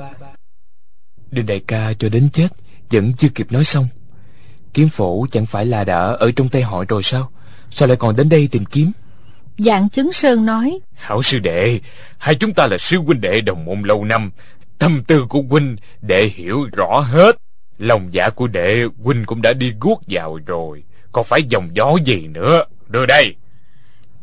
[1.31, 2.47] Đinh Đại ca cho đến chết,
[2.91, 3.87] Vẫn chưa kịp nói xong.
[4.73, 7.31] Kiếm phổ chẳng phải là đã ở trong tay họ rồi sao?
[7.71, 8.91] Sao lại còn đến đây tìm kiếm?
[9.59, 11.79] Dạng chứng sơn nói Hảo sư đệ
[12.17, 14.31] Hai chúng ta là sư huynh đệ đồng môn lâu năm.
[14.77, 17.37] Tâm tư của huynh Đệ hiểu rõ hết.
[17.77, 20.83] Lòng dạ của đệ huynh cũng đã đi guốc vào rồi.
[21.11, 22.63] Còn phải dòng gió gì nữa?
[22.87, 23.35] Đưa đây.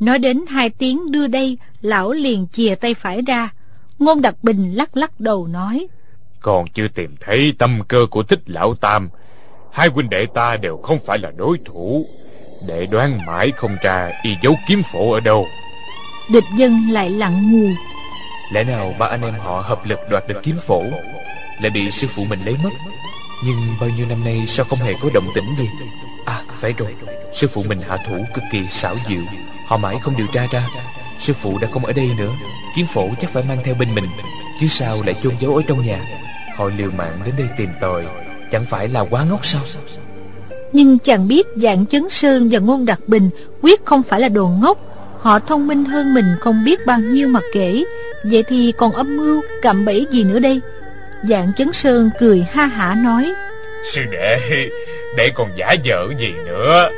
[0.01, 3.49] Nói đến hai tiếng đưa đây Lão liền chìa tay phải ra.
[3.99, 5.87] Ngôn Đặc Bình lắc lắc đầu nói
[6.40, 9.09] Còn chưa tìm thấy tâm cơ của thích lão tam
[9.72, 12.07] Hai huynh đệ ta đều không phải là đối thủ
[12.68, 15.46] Đệ đoán mãi không ra Y dấu kiếm phổ ở đâu.
[16.31, 17.68] Địch dân lại lặng ngu
[18.52, 20.83] Lẽ nào ba anh em họ hợp lực đoạt được kiếm phổ?
[21.61, 22.70] Lại bị sư phụ mình lấy mất.
[23.44, 25.68] Nhưng bao nhiêu năm nay sao không hề có động tĩnh gì?
[26.26, 26.94] À phải rồi.
[27.33, 29.22] Sư phụ mình hạ thủ cực kỳ xảo diệu.
[29.66, 30.68] Họ mãi không điều tra ra.
[31.18, 32.33] Sư phụ đã không ở đây nữa.
[32.76, 34.07] Kiếm phổ chắc phải mang theo bên mình.
[34.61, 36.00] Chứ sao lại chôn giấu ở trong nhà?
[36.57, 38.05] Họ liều mạng đến đây tìm tòi.
[38.50, 39.62] Chẳng phải là quá ngốc sao
[40.76, 43.30] Nhưng chàng biết dạng chấn sơn và ngôn đặc bình
[43.62, 44.78] Quyết không phải là đồ ngốc.
[45.20, 47.84] Họ thông minh hơn mình không biết bao nhiêu mà kể.
[48.24, 50.60] Vậy thì còn âm mưu cạm bẫy gì nữa đây?
[51.22, 53.32] Dạng chấn sơn cười ha hả nói.
[53.84, 54.38] Sư đệ
[55.16, 56.90] Đệ còn giả vờ gì nữa?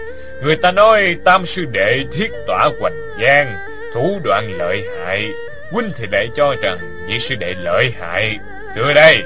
[0.42, 3.56] Người ta nói tam sư đệ thiết tỏa hoành giang
[3.94, 5.28] Thủ đoạn lợi hại.
[5.70, 8.38] Huynh thì lại cho rằng nhị sư đệ lợi hại.
[8.76, 9.22] Đưa đây.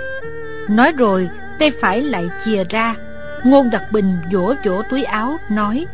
[0.68, 2.94] Nói rồi tay phải lại chìa ra
[3.44, 5.84] Ngôn đặc bình vỗ vỗ túi áo Nói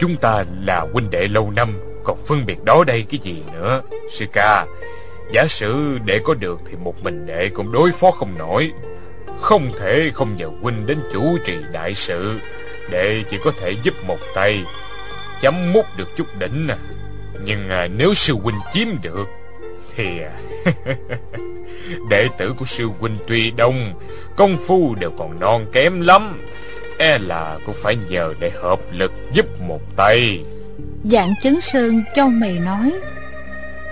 [0.00, 3.82] Chúng ta là huynh đệ lâu năm Còn phân biệt đó đây cái gì nữa
[4.10, 4.66] Sư ca?
[5.32, 8.72] Giả sử để có được thì một mình đệ cũng đối phó không nổi.
[9.40, 12.38] Không thể không nhờ huynh đến chủ trì đại sự.
[12.90, 14.64] Đệ chỉ có thể giúp một tay
[15.40, 16.76] Chấm mút được chút đỉnh à.
[17.44, 19.28] Nhưng à, nếu sư huynh chiếm được
[19.94, 20.32] Thì à,
[22.10, 23.94] Đệ tử của sư huynh tuy đông
[24.36, 26.40] Công phu đều còn non kém lắm.
[27.00, 30.44] E là cũng phải nhờ để hợp lực giúp một tay.
[31.04, 32.92] Dạng chấn sơn châu mày nói.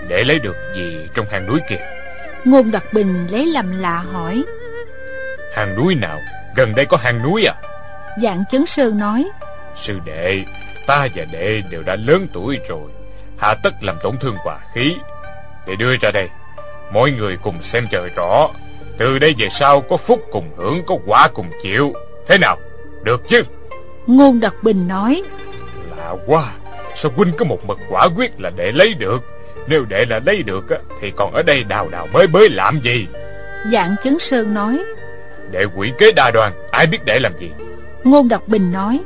[0.07, 1.79] Để lấy được gì trong hang núi kia?
[2.45, 4.43] Ngôn đặc bình lấy làm lạ hỏi.
[5.53, 6.19] Hang núi nào?
[6.55, 7.55] Gần đây có hang núi à?
[8.21, 9.29] Dạng chấn sơn nói.
[9.75, 10.43] Sư đệ
[10.87, 12.89] Ta và đệ đều đã lớn tuổi rồi.
[13.37, 14.95] Hạ tất làm tổn thương hòa khí.
[15.67, 16.27] Để đưa ra đây.
[16.91, 18.47] Mọi người cùng xem trời rõ.
[18.97, 21.93] Từ đây về sau có phúc cùng hưởng Có quả cùng chịu.
[22.27, 22.57] Thế nào
[23.03, 23.43] được chứ?
[24.07, 25.23] Ngôn đặc bình nói.
[25.97, 26.53] Lạ quá
[26.95, 29.23] Sao huynh có một mật quả quyết là đệ lấy được?
[29.67, 30.65] Nếu đệ là lấy được
[31.01, 33.07] Thì còn ở đây đào đào bới bới làm gì?
[33.71, 34.83] Dạng chấn sơn nói.
[35.51, 37.51] Đệ quỷ kế đa đoàn Ai biết đệ làm gì?
[38.03, 38.99] Ngôn đặc bình nói.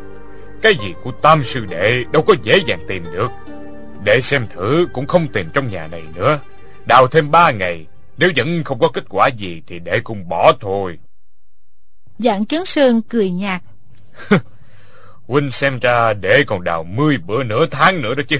[0.61, 3.31] Cái gì của tam sư đệ Đâu có dễ dàng tìm được.
[4.03, 6.39] Đệ xem thử cũng không tìm trong nhà này nữa.
[6.85, 7.85] Đào thêm ba ngày
[8.17, 10.97] Nếu vẫn không có kết quả gì Thì đệ cũng bỏ thôi.
[12.19, 13.61] Dạng chấn sơn cười nhạt
[15.27, 18.37] Huynh xem ra để còn đào mươi bữa nửa tháng nữa đó chứ.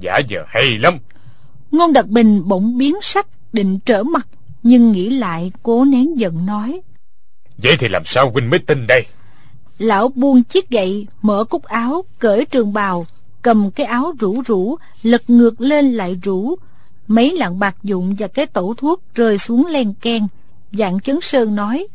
[0.00, 0.98] Giả giờ hay lắm.
[1.70, 4.26] Ngôn Đặc Bình bỗng biến sắc định trở mặt
[4.62, 6.80] Nhưng nghĩ lại cố nén giận nói.
[7.58, 9.06] Vậy thì làm sao huynh mới tin đây?
[9.78, 13.06] Lão buông chiếc gậy Mở cúc áo Cởi trường bào
[13.42, 16.54] Cầm cái áo rủ rủ Lật ngược lên lại rủ.
[17.06, 20.26] Mấy lạng bạc dụng và cái tẩu thuốc Rơi xuống len ken
[20.72, 21.86] Dạng chấn sơn nói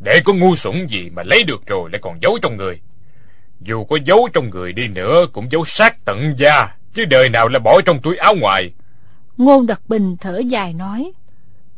[0.00, 2.80] để có ngu xuẩn gì mà lấy được rồi lại còn giấu trong người.
[3.60, 7.48] Dù có giấu trong người đi nữa Cũng giấu sát tận da Chứ đời nào
[7.48, 8.72] là bỏ trong túi áo ngoài.
[9.36, 11.12] Ngôn Đặc Bình thở dài nói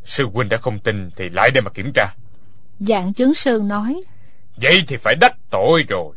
[0.03, 2.13] Sư huynh đã không tin Thì lại đây mà kiểm tra.
[2.79, 4.03] Dạng chấn sơn nói
[4.55, 6.15] Vậy thì phải đắc tội rồi.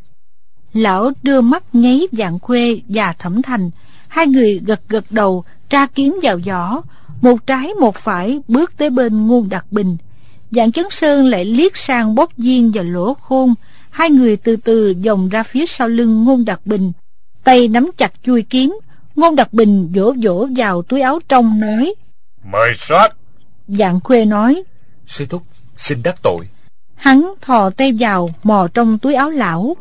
[0.73, 3.71] Lão đưa mắt nháy dạng khuê và thẩm thành.
[4.09, 6.81] Hai người gật gật đầu Tra kiếm vào giỏ.
[7.21, 9.97] Một trái một phải bước tới bên ngôn đặc bình
[10.51, 13.55] Dạng chấn sơn lại liếc sang bốc diên và lỗ khôn.
[13.91, 16.93] Hai người từ từ dòng ra phía sau lưng ngôn đặc bình.
[17.45, 18.79] Tay nắm chặt chui kiếm.
[19.17, 21.95] Ngôn đặc bình vỗ vỗ vào túi áo trong nói
[22.53, 23.09] Mời soát
[23.69, 24.63] Dạng khuê nói
[25.07, 25.43] Sư thúc
[25.77, 26.47] xin đắc tội.
[26.95, 29.77] Hắn thò tay vào mò trong túi áo lão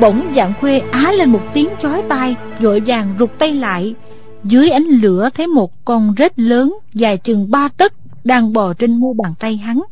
[0.00, 3.94] Bỗng dạng khuê á lên một tiếng chói tai, Vội vàng rụt tay lại.
[4.44, 7.92] Dưới ánh lửa thấy một con rết lớn Dài chừng ba tấc
[8.24, 9.82] Đang bò trên mu bàn tay hắn.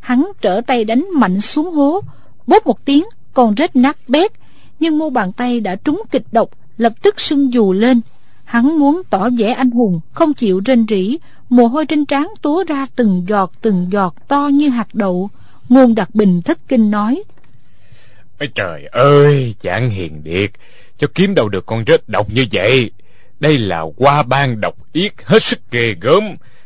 [0.00, 2.00] Hắn trở tay đánh mạnh xuống hố,
[2.46, 4.32] Bốp một tiếng, Con rết nát bét,
[4.80, 8.00] Nhưng mu bàn tay đã trúng kịch độc, Lập tức sưng dù lên.
[8.44, 12.64] Hắn muốn tỏ vẻ anh hùng, Không chịu rên rỉ, Mồ hôi trên trán túa
[12.64, 15.30] ra từng giọt từng giọt To như hạt đậu.
[15.68, 17.22] Ngôn đặc bình thất kinh nói
[18.42, 20.50] Ôi trời ơi, chẳng hiền điệt,
[20.98, 22.90] cho kiếm đâu được con rết độc như vậy.
[23.40, 26.24] Đây là qua ban độc yết hết sức ghê gớm,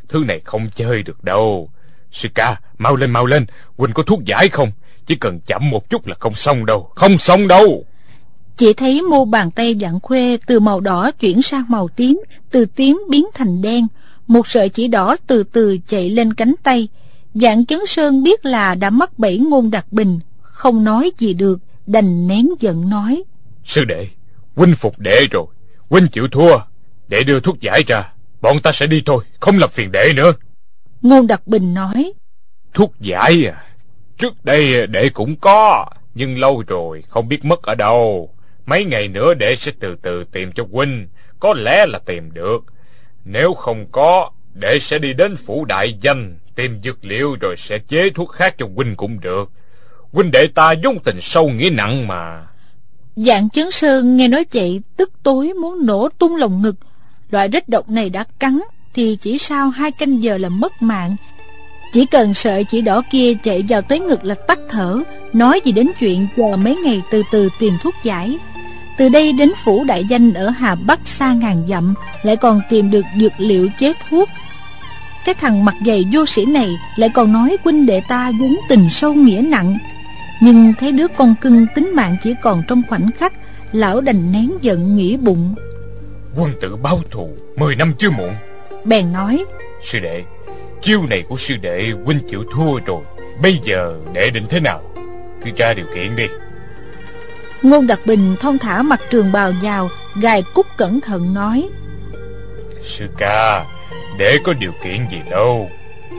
[0.08, 1.70] thứ này không chơi được đâu.
[2.10, 4.70] Sư ca, mau lên mau lên, Quỳnh có thuốc giải không?
[5.06, 7.84] Chỉ cần chậm một chút là không xong đâu, không xong đâu.
[8.56, 12.64] Chỉ thấy mu bàn tay dạng khuê từ màu đỏ chuyển sang màu tím, từ
[12.64, 13.86] tím biến thành đen.
[14.26, 16.88] Một sợi chỉ đỏ từ từ chạy lên cánh tay.
[17.34, 21.58] Dạng chấn sơn biết là đã mắc bẫy ngôn đặc bình, không nói gì được,
[21.86, 23.22] đành nén giận nói.
[23.64, 24.08] Sư đệ,
[24.54, 25.46] huynh phục đệ rồi,
[25.88, 26.58] huynh chịu thua,
[27.08, 30.32] để đưa thuốc giải ra, bọn ta sẽ đi thôi, không làm phiền đệ nữa.
[31.02, 32.12] Ngôn Đặc Bình nói.
[32.74, 33.64] Thuốc giải à,
[34.18, 38.30] trước đây đệ cũng có, nhưng lâu rồi, không biết mất ở đâu.
[38.66, 41.08] Mấy ngày nữa đệ sẽ từ từ tìm cho huynh,
[41.40, 42.64] có lẽ là tìm được.
[43.24, 47.78] Nếu không có, đệ sẽ đi đến phủ đại danh, tìm dược liệu rồi sẽ
[47.78, 49.50] chế thuốc khác cho huynh cũng được
[50.12, 52.42] huynh đệ ta vốn tình sâu nghĩa nặng mà.
[53.16, 56.76] Dạng chấn sơn nghe nói vậy, tức tối muốn nổ tung lồng ngực.
[57.30, 58.60] Loại rết độc này đã cắn,
[58.94, 61.16] thì chỉ sau hai canh giờ là mất mạng.
[61.92, 64.98] Chỉ cần sợi chỉ đỏ kia chạy vào tới ngực là tắt thở.
[65.32, 68.38] Nói gì đến chuyện chờ mấy ngày từ từ tìm thuốc giải.
[68.98, 72.90] Từ đây đến phủ đại danh ở hà bắc xa ngàn dặm, lại còn tìm
[72.90, 74.28] được dược liệu chế thuốc.
[75.24, 78.90] Cái thằng mặt dày vô sĩ này lại còn nói huynh đệ ta vốn tình
[78.90, 79.78] sâu nghĩa nặng.
[80.40, 83.32] Nhưng thấy đứa con cưng tính mạng chỉ còn trong khoảnh khắc
[83.72, 85.54] Lão đành nén giận nghĩ bụng.
[86.36, 88.32] Quân tử báo thù Mười năm chưa muộn.
[88.84, 89.44] Bèn nói
[89.82, 90.22] Sư đệ
[90.82, 93.02] Chiêu này của sư đệ huynh chịu thua rồi.
[93.42, 94.82] Bây giờ đệ định thế nào?
[95.44, 96.26] Cứ ra điều kiện đi.
[97.62, 99.88] Ngôn Đặc Bình thông thả mặt trường bào vào
[100.20, 101.68] Gài cúc cẩn thận nói
[102.82, 103.64] Sư ca
[104.18, 105.70] Để có điều kiện gì đâu.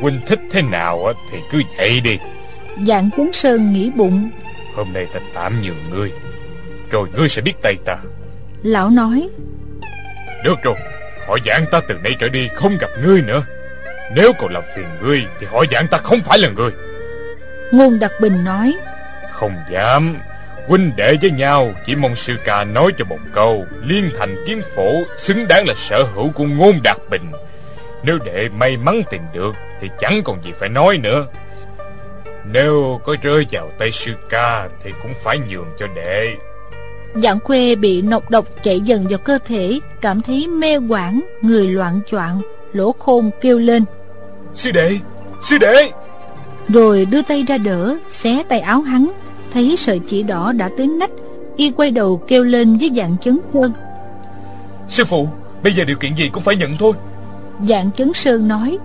[0.01, 2.17] Huynh thích thế nào thì cứ vậy đi
[2.86, 4.30] Dạng Tuấn Sơn nghĩ bụng.
[4.76, 6.12] Hôm nay ta tạm nhường ngươi
[6.92, 7.98] Rồi ngươi sẽ biết tay ta.
[8.63, 9.30] Lão nói
[10.44, 10.76] Được rồi
[11.28, 13.44] Họ giảng ta từ nay trở đi không gặp ngươi nữa.
[14.16, 16.72] Nếu còn làm phiền ngươi Thì họ giảng ta không phải là ngươi
[17.72, 18.76] Ngôn Đặc Bình nói
[19.32, 20.18] Không dám.
[20.68, 23.66] Huynh đệ với nhau Chỉ mong sư ca nói cho một câu.
[23.84, 27.32] Liên thành kiếm phổ Xứng đáng là sở hữu của ngôn đạt bình.
[28.04, 31.26] Nếu đệ may mắn tìm được Thì chẳng còn gì phải nói nữa
[32.53, 36.36] Nếu có rơi vào tay sư ca Thì cũng phải nhường cho đệ.
[37.15, 41.67] Dạng khuê bị nọc độc chạy dần vào cơ thể Cảm thấy mê quảng Người
[41.67, 42.41] loạn choạng
[42.73, 43.86] Lỗ khôn kêu lên.
[44.53, 44.97] Sư đệ
[45.41, 45.91] Sư đệ!
[46.69, 49.12] Rồi đưa tay ra đỡ Xé tay áo hắn
[49.53, 51.12] Thấy sợi chỉ đỏ đã tới nách
[51.55, 53.71] Y quay đầu kêu lên với dạng chấn sơn.
[54.88, 55.27] Sư phụ
[55.63, 56.93] Bây giờ điều kiện gì cũng phải nhận thôi.
[57.67, 58.77] Dạng chấn sơn nói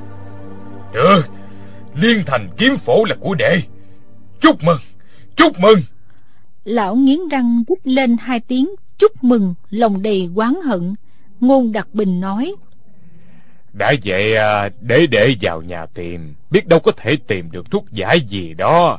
[0.92, 1.22] Được
[1.94, 3.62] Liên thành kiếm phổ là của đệ.
[4.40, 4.78] Chúc mừng
[5.36, 5.82] Chúc mừng.
[6.64, 10.94] Lão nghiến răng rút lên hai tiếng Chúc mừng lòng đầy oán hận.
[11.40, 12.54] Ngôn đặc bình nói
[13.72, 17.84] Đã vậy à, để để vào nhà tìm Biết đâu có thể tìm được thuốc
[17.92, 18.98] giải gì đó.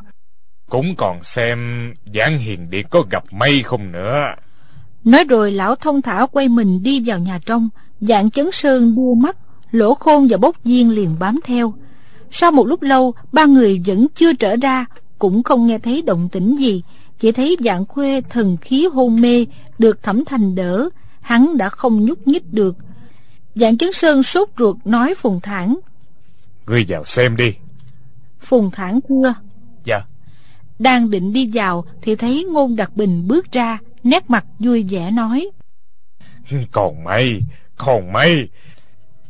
[0.70, 1.58] Cũng còn xem
[2.14, 4.26] Giảng Hiền Điệt có gặp may không nữa.
[5.04, 7.70] Nói rồi lão thông thả quay mình đi vào nhà trong.
[8.02, 9.38] Dạng chấn sơn đưa mắt
[9.74, 11.74] Lỗ khôn và bốc viên liền bám theo
[12.36, 14.86] Sau một lúc lâu Ba người vẫn chưa trở ra
[15.20, 16.84] Cũng không nghe thấy động tĩnh gì.
[17.20, 19.46] Chỉ thấy dạng khuê thần khí hôn mê
[19.78, 20.90] Được thẩm thành đỡ
[21.22, 22.76] Hắn đã không nhúc nhích được.
[23.56, 25.80] Dạng chấn sơn sốt ruột nói Phùng Thản
[26.68, 27.54] Ngươi vào xem đi.
[28.40, 29.34] Phùng Thản thưa
[29.84, 30.02] Dạ.
[30.80, 35.12] Đang định đi vào Thì thấy Ngôn Đặc Bình bước ra Nét mặt vui vẻ
[35.12, 35.50] nói
[36.72, 37.40] Còn may
[37.78, 38.50] Còn may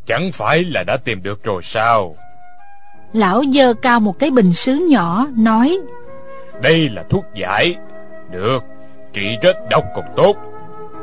[0.05, 2.15] Chẳng phải là đã tìm được rồi sao
[3.13, 5.79] Lão dơ cao một cái bình sứ nhỏ Nói
[6.61, 7.75] Đây là thuốc giải.
[8.31, 8.63] Được
[9.13, 10.35] Trị rết độc còn tốt.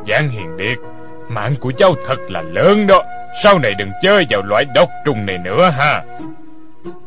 [0.09, 0.79] Giang Hiền Điệt
[1.29, 3.03] Mạng của cháu thật là lớn đó.
[3.43, 6.05] Sau này đừng chơi vào loại độc trùng này nữa ha.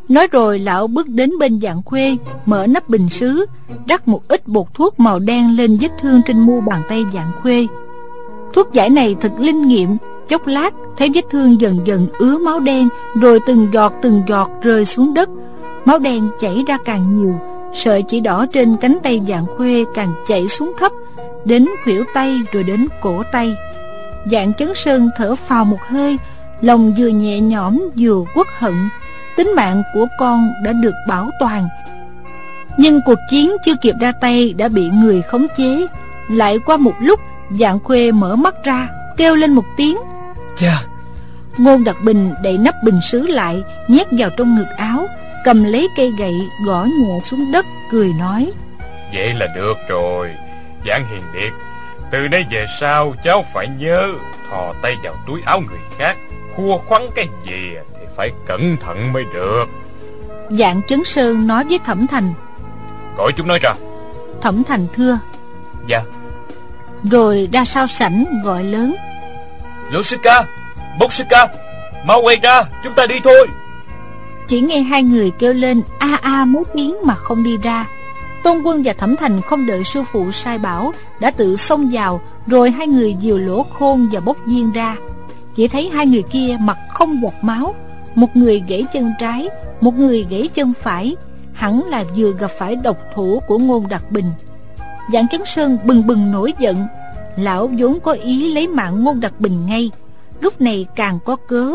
[0.10, 3.46] Nói rồi lão bước đến bên dạng khuê Mở nắp bình sứ
[3.88, 7.32] Rắc một ít bột thuốc màu đen lên vết thương trên mu bàn tay dạng
[7.42, 7.68] khuê.
[8.54, 12.60] Thuốc giải này thật linh nghiệm Chốc lát, thấy vết thương dần dần ứa máu
[12.60, 12.90] đen,
[13.22, 15.30] Rồi từng giọt từng giọt rơi xuống đất.
[15.86, 17.36] Máu đen chảy ra càng nhiều,
[17.74, 20.92] Sợi chỉ đỏ trên cánh tay dạng khuê càng chảy xuống thấp,
[21.46, 23.56] Đến khuỷu tay rồi đến cổ tay.
[24.32, 26.18] Dạng chấn sơn thở phào một hơi,
[26.62, 28.74] Lòng vừa nhẹ nhõm vừa quất hận.
[29.36, 31.68] Tính mạng của con đã được bảo toàn.
[32.78, 35.88] Nhưng cuộc chiến chưa kịp ra tay Đã bị người khống chế.
[36.30, 37.20] Lại qua một lúc
[37.52, 39.98] Dạng khuê mở mắt ra, Kêu lên một tiếng.
[40.58, 40.82] Cha
[41.58, 45.08] Ngôn đặc bình đậy nắp bình sứ lại Nhét vào trong ngực áo
[45.46, 46.34] Cầm lấy cây gậy
[46.66, 48.52] gõ nhẹ xuống đất Cười nói.
[49.14, 50.32] Vậy là được rồi.
[50.86, 51.54] Giảng Hiền Điệt
[52.12, 54.08] Từ nay về sau cháu phải nhớ
[54.50, 56.18] Thò tay vào túi áo người khác
[56.56, 59.66] Khua khoắn cái gì Thì phải cẩn thận mới được.
[60.50, 62.34] Dạng chấn sơn nói với Thẩm Thành.
[63.18, 63.74] Gọi chúng nói ra.
[64.42, 65.20] Thẩm Thành thưa.
[65.88, 66.04] Dạ.
[67.12, 68.96] Rồi ra sau sảnh gọi lớn
[69.94, 70.46] Yoshika sư ca
[71.00, 71.48] Bốc ca
[72.06, 73.48] Mau quay ra Chúng ta đi thôi.
[74.48, 77.86] Chỉ nghe hai người kêu lên, a a mấy tiếng mà không đi ra.
[78.44, 82.22] Tôn quân và Thẩm Thành không đợi sư phụ sai bảo, Đã tự xông vào,
[82.48, 84.96] Rồi hai người dìu lỗ khôn và bốc viên ra.
[85.56, 87.76] Chỉ thấy hai người kia mặt không giọt máu,
[88.16, 89.48] Một người gãy chân trái,
[89.82, 91.16] Một người gãy chân phải.
[91.54, 94.32] Hẳn là vừa gặp phải độc thủ của ngôn đặc bình.
[95.14, 96.88] Dạng Chấn Sơn bừng bừng nổi giận
[97.38, 99.90] Lão vốn có ý lấy mạng ngôn đặc bình ngay.
[100.42, 101.72] Lúc này càng có cớ.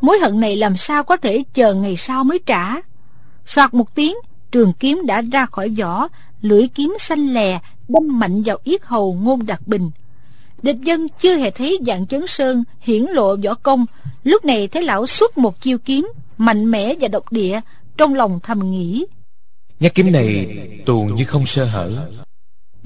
[0.00, 2.74] Mối hận này làm sao có thể chờ ngày sau mới trả?
[3.46, 4.16] Soạt một tiếng,
[4.50, 6.08] Trường kiếm đã ra khỏi vỏ,
[6.40, 9.90] Lưỡi kiếm xanh lè, Đâm mạnh vào yết hầu ngôn đặc bình.
[10.62, 13.86] Địch dân chưa hề thấy dạng chấn sơn Hiển lộ võ công.
[14.24, 17.60] Lúc này thấy lão xuất một chiêu kiếm, Mạnh mẽ và độc địa,
[17.96, 19.06] Trong lòng thầm nghĩ.
[19.80, 22.08] Nhát kiếm này tù như không sơ hở.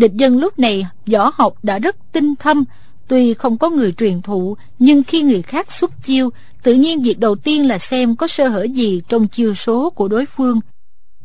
[0.00, 2.64] Địch dân lúc này võ học đã rất tinh thâm,
[3.08, 6.30] Tuy không có người truyền thụ, Nhưng khi người khác xuất chiêu,
[6.62, 10.08] Tự nhiên việc đầu tiên là xem có sơ hở gì Trong chiêu số của
[10.08, 10.60] đối phương.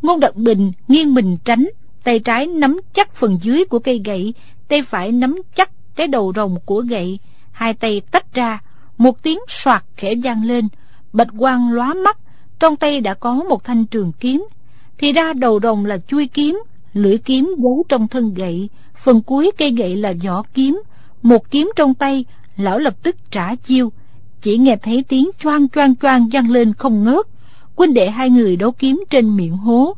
[0.01, 1.69] Ngôn đặc Bình nghiêng mình tránh,
[2.03, 4.33] tay trái nắm chắc phần dưới của cây gậy,
[4.67, 7.19] tay phải nắm chắc cái đầu rồng của gậy.
[7.51, 8.59] Hai tay tách ra,
[8.97, 10.67] một tiếng soạt khẽ vang lên.
[11.13, 12.17] Bạch quang lóa mắt,
[12.59, 14.47] trong tay đã có một thanh trường kiếm.
[14.97, 16.63] Thì ra đầu rồng là chui kiếm
[16.95, 18.69] lưỡi kiếm giấu trong thân gậy.
[19.03, 20.81] Phần cuối cây gậy là vỏ kiếm.
[21.21, 22.25] Một kiếm trong tay,
[22.57, 23.91] lão lập tức trả chiêu.
[24.41, 27.25] Chỉ nghe thấy tiếng choang choang choang vang lên không ngớt.
[27.75, 29.95] Huynh đệ hai người đấu kiếm trên miệng hố.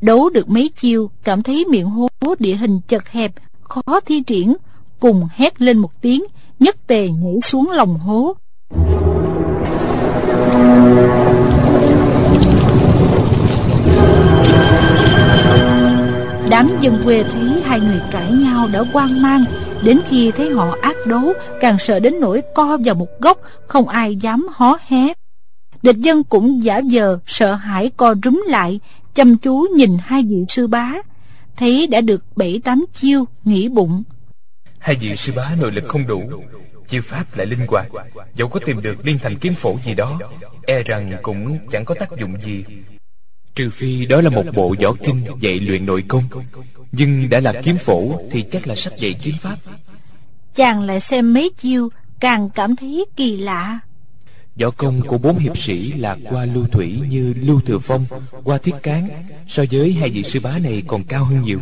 [0.00, 4.54] Đấu được mấy chiêu, cảm thấy miệng hố địa hình chật hẹp, khó thi triển.
[5.00, 6.24] Cùng hét lên một tiếng,
[6.58, 8.34] nhất tề nhảy xuống lòng hố.
[16.52, 19.44] Đám dân quê thấy hai người cãi nhau đã quan mang.
[19.84, 23.88] Đến khi thấy họ ác đấu, càng sợ đến nỗi co vào một góc, không
[23.88, 25.12] ai dám hó hé.
[25.82, 28.80] Địch dân cũng giả vờ, sợ hãi co rúm lại,
[29.14, 30.92] chăm chú nhìn hai vị sư bá.
[31.56, 34.02] Thấy đã được bảy tám chiêu, nghĩ bụng.
[34.78, 36.22] Hai vị sư bá nội lực không đủ,
[36.88, 37.86] chiêu pháp lại linh hoạt.
[38.34, 40.18] Dẫu có tìm được liên thành kiếm phổ gì đó
[40.66, 42.64] e rằng cũng chẳng có tác dụng gì
[43.54, 46.24] trừ phi đó là một bộ võ kinh dạy luyện nội công.
[46.92, 49.56] Nhưng đã là kiếm phổ thì chắc là sách dạy kiếm pháp.
[50.54, 51.88] Chàng lại xem mấy chiêu
[52.20, 53.78] càng cảm thấy kỳ lạ.
[54.56, 58.06] Võ công của bốn hiệp sĩ là qua lưu thủy như lưu thừa phong
[58.44, 59.08] qua thiết cán.
[59.48, 61.60] So với hai vị sư bá này còn cao hơn nhiều.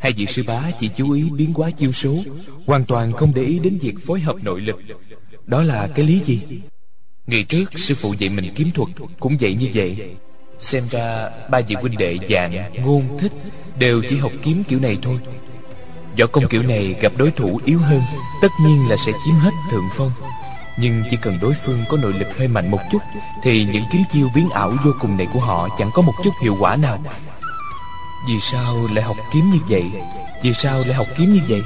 [0.00, 2.16] Hai vị sư bá chỉ chú ý biến hóa chiêu số
[2.66, 4.76] hoàn toàn không để ý đến việc phối hợp nội lực.
[5.46, 6.42] Đó là cái lý gì?
[7.26, 8.88] Ngày trước sư phụ dạy mình kiếm thuật
[9.20, 9.96] cũng dạy như vậy
[10.60, 13.32] xem ra ba vị huynh đệ dạng, ngôn thích
[13.78, 15.18] đều chỉ học kiếm kiểu này thôi.
[16.18, 18.02] Võ công kiểu này gặp đối thủ yếu hơn,
[18.42, 20.12] tất nhiên là sẽ chiếm hết thượng phong.
[20.78, 23.02] Nhưng chỉ cần đối phương có nội lực hơi mạnh một chút,
[23.42, 26.30] thì những kiếm chiêu biến ảo vô cùng này của họ chẳng có một chút
[26.42, 26.98] hiệu quả nào.
[28.28, 29.84] Vì sao lại học kiếm như vậy?
[30.42, 31.62] Vì sao lại học kiếm như vậy?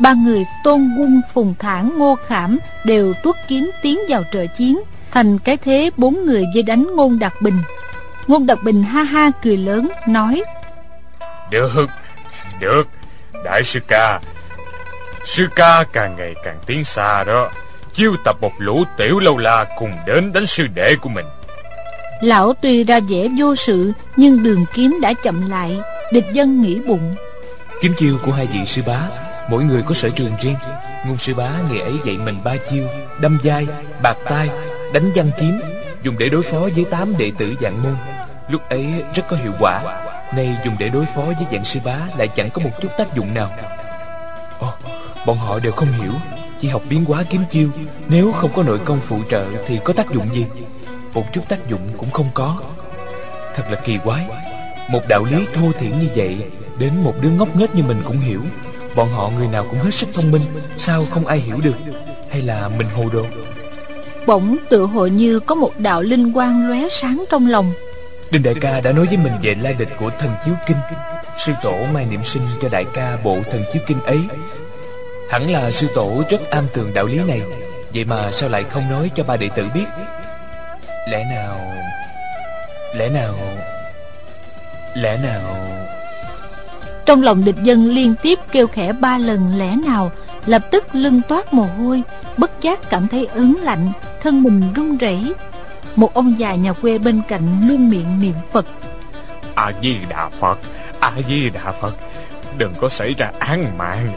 [0.00, 4.80] Ba người tôn quân, phùng thản, ngô khảm đều tuốt kiếm tiến vào trợ chiến
[5.12, 7.58] thành cái thế bốn người dây đánh ngôn đạt bình.
[8.26, 10.42] Ngôn đạt bình ha ha cười lớn nói
[11.50, 11.86] được
[12.60, 12.88] được
[13.44, 14.20] đại sư ca.
[15.24, 17.50] Sư ca càng ngày càng tiến xa đó
[17.94, 21.26] chiêu tập một lũ tiểu lâu la cùng đến đánh sư đệ của mình.
[22.20, 25.78] Lão tuy ra vẻ vô sự nhưng đường kiếm đã chậm lại
[26.12, 27.14] địch dân nghĩ bụng.
[27.80, 29.00] Kiếm chiêu của hai vị sư bá
[29.50, 30.56] mỗi người có sở trường riêng.
[31.06, 32.84] Ngôn sư bá ngày ấy dạy mình ba chiêu
[33.20, 33.66] đâm vai
[34.02, 34.50] bạc tai
[34.92, 35.60] đánh văn kiếm
[36.02, 37.96] dùng để đối phó với tám đệ tử dạng môn.
[38.48, 39.82] Lúc ấy rất có hiệu quả
[40.36, 43.16] nay dùng để đối phó với dạng sư bá lại chẳng có một chút tác
[43.16, 43.50] dụng nào.
[44.58, 44.72] Ồ,
[45.26, 46.12] bọn họ đều không hiểu
[46.58, 47.68] chỉ học biến hóa kiếm chiêu
[48.08, 50.46] nếu không có nội công phụ trợ thì có tác dụng gì?
[51.14, 52.60] Một chút tác dụng cũng không có.
[53.54, 54.26] Thật là kỳ quái
[54.88, 56.36] một đạo lý thô thiển như vậy
[56.78, 58.40] đến một đứa ngốc nghếch như mình cũng hiểu.
[58.96, 60.42] Bọn họ người nào cũng hết sức thông minh
[60.76, 61.76] sao không ai hiểu được?
[62.30, 63.24] Hay là mình hồ đồ?
[64.26, 67.72] Bỗng tự hội như có một đạo linh quang lóe sáng trong lòng.
[68.30, 70.76] Đinh đại ca đã nói với mình về lai lịch của thần chiếu kinh.
[71.36, 74.18] Sư tổ mai niệm sinh cho đại ca bộ thần chiếu kinh ấy.
[75.30, 77.42] Hẳn là sư tổ rất am tường đạo lý này.
[77.94, 79.86] Vậy mà sao lại không nói cho ba đệ tử biết?
[81.08, 81.60] Lẽ nào
[82.96, 83.34] lẽ nào
[84.94, 85.56] lẽ nào?
[87.06, 90.12] Trong lòng địch dân liên tiếp kêu khẽ ba lần lẽ nào?
[90.46, 92.02] Lập tức lưng toát mồ hôi
[92.36, 95.34] bất giác cảm thấy ớn lạnh thân mình run rẩy
[95.96, 98.66] một ông già nhà quê bên cạnh luôn miệng niệm phật.
[99.54, 100.58] A di đà phật
[101.00, 101.96] a di đà phật
[102.58, 104.08] đừng có xảy ra án mạng.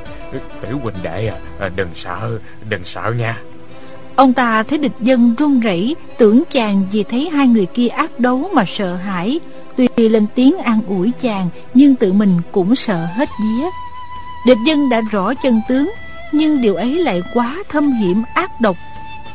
[0.61, 2.39] Tiểu huynh đệ à đừng sợ
[2.69, 3.37] đừng sợ nha.
[4.15, 8.19] Ông ta thấy địch dân run rẩy tưởng chàng vì thấy hai người kia ác
[8.19, 9.39] đấu mà sợ hãi.
[9.77, 13.65] Tuy lên tiếng an ủi chàng nhưng tự mình cũng sợ hết vía.
[14.47, 15.91] Địch dân đã rõ chân tướng
[16.31, 18.75] nhưng điều ấy lại quá thâm hiểm ác độc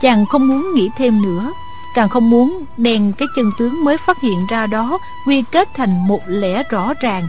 [0.00, 1.52] chàng không muốn nghĩ thêm nữa.
[1.94, 6.08] Càng không muốn đèn cái chân tướng mới phát hiện ra đó, quy kết thành
[6.08, 7.24] một lẽ rõ ràng.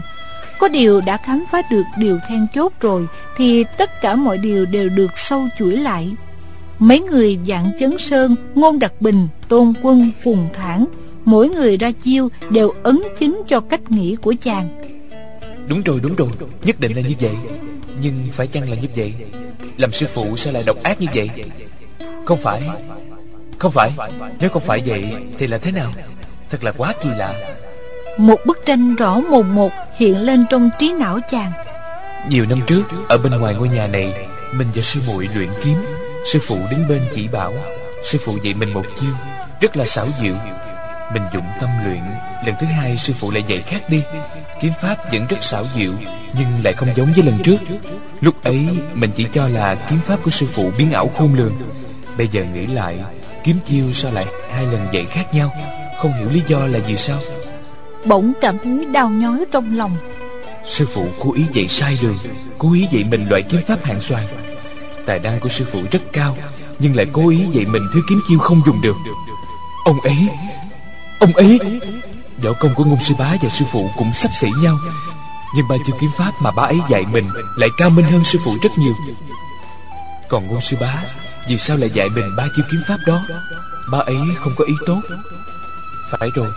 [0.58, 4.66] Có điều đã khám phá được điều then chốt rồi, thì tất cả mọi điều
[4.66, 6.12] đều được sâu chuỗi lại.
[6.78, 10.86] Mấy người dạng chấn sơn, ngôn đặc bình, tôn quân, phùng thản,
[11.24, 14.82] mỗi người ra chiêu đều ấn chứng cho cách nghĩ của chàng.
[15.66, 16.28] Đúng rồi đúng rồi,
[16.64, 17.34] nhất định là như vậy.
[18.00, 19.14] Nhưng phải chăng là như vậy?
[19.76, 21.30] Làm sư phụ sao lại độc ác như vậy?
[22.24, 22.62] Không phải.
[23.58, 23.90] Không phải.
[24.40, 25.04] Nếu không phải vậy
[25.38, 25.92] thì là thế nào?
[26.50, 27.34] Thật là quá kỳ lạ.
[28.18, 31.52] Một bức tranh rõ mồn một hiện lên trong trí não chàng.
[32.28, 34.12] Nhiều năm trước Ở bên ngoài ngôi nhà này
[34.52, 35.76] Mình và sư muội luyện kiếm.
[36.32, 37.54] Sư phụ đứng bên chỉ bảo
[38.04, 39.10] Sư phụ dạy mình một chiêu
[39.60, 40.34] Rất là xảo diệu.
[41.14, 42.02] Mình dụng tâm luyện
[42.46, 44.02] Lần thứ hai sư phụ lại dạy khác đi.
[44.60, 45.92] Kiếm pháp vẫn rất xảo diệu
[46.38, 47.56] Nhưng lại không giống với lần trước.
[48.20, 51.52] Lúc ấy mình chỉ cho là kiếm pháp của sư phụ biến ảo khôn lường
[52.18, 52.98] Bây giờ nghĩ lại
[53.44, 55.52] Kiếm chiêu sao lại hai lần dạy khác nhau?
[55.98, 57.18] Không hiểu lý do là gì sao?
[58.04, 59.96] Bỗng cảm thấy đau nhói trong lòng.
[60.64, 62.16] Sư phụ cố ý dạy sai đường
[62.58, 64.24] Cố ý dạy mình loại kiếm pháp hạng xoàn
[65.06, 66.36] Tài năng của sư phụ rất cao
[66.78, 68.96] Nhưng lại cố ý dạy mình thứ kiếm chiêu không dùng được.
[69.84, 70.28] Ông ấy
[71.20, 71.60] Ông ấy
[72.42, 74.76] Võ công của ngôn sư bá và sư phụ cũng sắp xỉ nhau.
[75.56, 78.38] Nhưng ba chiêu kiếm pháp mà bá ấy dạy mình Lại cao minh hơn sư
[78.44, 78.94] phụ rất nhiều.
[80.28, 81.02] Còn ngôn sư bá
[81.48, 83.26] vì sao lại dạy mình ba chiêu kiếm pháp đó?
[83.90, 85.00] Ba ấy không có ý tốt.
[86.10, 86.48] Phải rồi,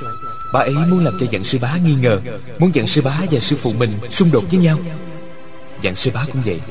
[0.53, 2.19] ba ấy muốn làm cho dặn sư bá nghi ngờ,
[2.59, 4.79] Muốn dặn sư bá và sư phụ mình xung đột với nhau.
[5.81, 6.61] Dặn sư bá cũng vậy.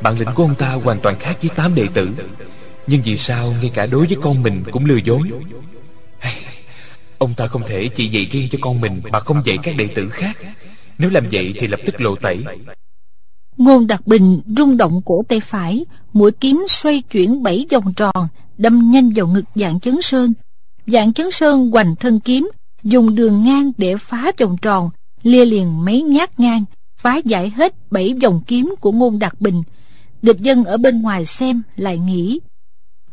[0.00, 2.08] Bản lĩnh của ông ta hoàn toàn khác với tám đệ tử.
[2.86, 5.20] Nhưng vì sao ngay cả đối với con mình cũng lừa dối?
[7.18, 9.86] Ông ta không thể chỉ dạy riêng cho con mình Mà không dạy các đệ
[9.86, 10.36] tử khác.
[10.98, 12.44] Nếu làm vậy thì lập tức lộ tẩy.
[13.58, 18.28] Ngôn đặc bình rung động cổ tay phải Mũi kiếm xoay chuyển bảy vòng tròn
[18.58, 20.32] Đâm nhanh vào ngực dạng chấn sơn
[20.86, 22.50] Dạng chấn sơn hoành thân kiếm
[22.82, 24.90] dùng đường ngang để phá vòng tròn,
[25.22, 26.64] lia liền mấy nhát ngang,
[26.98, 29.62] phá giải hết bảy vòng kiếm của ngôn đặc bình.
[30.22, 32.40] Địch dân ở bên ngoài xem lại nghĩ.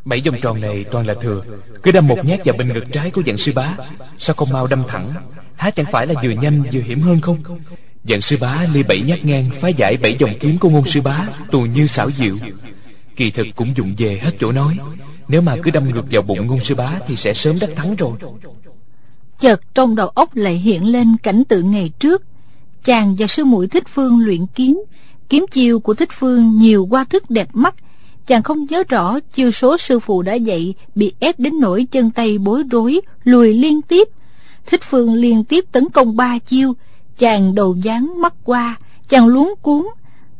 [0.05, 1.43] Bảy vòng tròn này toàn là thừa,
[1.83, 3.77] cứ đâm một nhát vào bên ngực trái của dạng sư bá,
[4.17, 5.11] sao không mau đâm thẳng?
[5.55, 7.37] Há chẳng phải là vừa nhanh vừa hiểm hơn không?
[8.09, 11.01] Dạng sư bá ly bảy nhát ngang phá giải bảy dòng kiếm của ngôn sư
[11.01, 12.35] bá, tù như xảo diệu.
[13.15, 14.77] Kỳ thực cũng dụng về hết chỗ nói.
[15.27, 17.95] Nếu mà cứ đâm ngược vào bụng ngôn sư bá thì sẽ sớm đắc thắng
[17.95, 18.11] rồi.
[19.39, 22.23] Chợt trong đầu óc lại hiện lên cảnh tượng ngày trước
[22.83, 24.83] Chàng và sư muội Thích Phương luyện kiếm
[25.29, 27.75] Kiếm chiêu của Thích Phương nhiều qua thức đẹp mắt
[28.27, 32.09] Chàng không nhớ rõ chiêu số sư phụ đã dạy Bị ép đến nỗi chân
[32.09, 34.07] tay bối rối Lùi liên tiếp
[34.65, 36.73] Thích Phương liên tiếp tấn công ba chiêu
[37.17, 38.75] Chàng đầu dáng mắt qua,
[39.07, 39.85] Chàng luống cuốn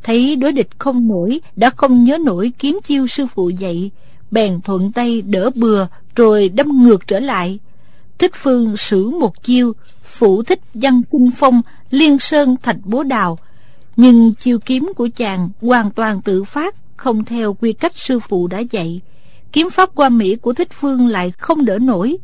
[0.04, 3.92] Thấy đối địch không nổi, Đã không nhớ nổi kiếm chiêu sư phụ dạy.
[4.32, 7.60] Bèn thuận tay đỡ bừa, Rồi đâm ngược trở lại.
[8.18, 9.74] Thích Phương sử một chiêu
[10.04, 13.38] Phụ thích văn kinh phong, Liên sơn thạch bố đào.
[13.98, 18.48] Nhưng chiêu kiếm của chàng Hoàn toàn tự phát, Không theo quy cách sư phụ
[18.48, 19.02] đã dạy.
[19.52, 22.18] Kiếm pháp qua Mỹ của Thích Phương lại không đỡ nổi.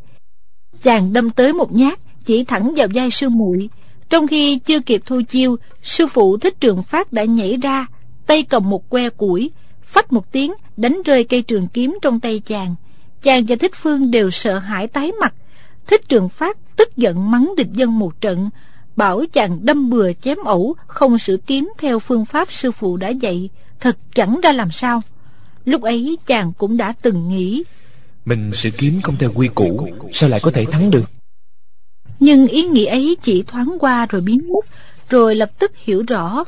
[0.84, 3.70] Chàng đâm tới một nhát, Chỉ thẳng vào vai sư muội.
[4.12, 7.86] Trong khi chưa kịp thu chiêu Sư phụ Thích Trường Phát đã nhảy ra
[8.26, 9.52] Tay cầm một que củi
[9.84, 12.76] Phách một tiếng đánh rơi cây trường kiếm trong tay chàng
[13.22, 15.34] Chàng và Thích Phương đều sợ hãi tái mặt
[15.88, 18.50] Thích Trường Phát tức giận mắng địch dân một trận,
[18.96, 23.10] bảo chàng đâm bừa chém ẩu, không sử kiếm theo phương pháp sư phụ đã
[23.10, 23.50] dạy,
[23.80, 25.02] thật chẳng ra làm sao.
[25.66, 27.64] Lúc ấy chàng cũng đã từng nghĩ,
[28.26, 31.04] mình sử kiếm không theo quy củ, sao lại có thể thắng được?
[32.22, 34.66] Nhưng ý nghĩ ấy chỉ thoáng qua rồi biến mất,
[35.10, 36.44] rồi lập tức hiểu rõ.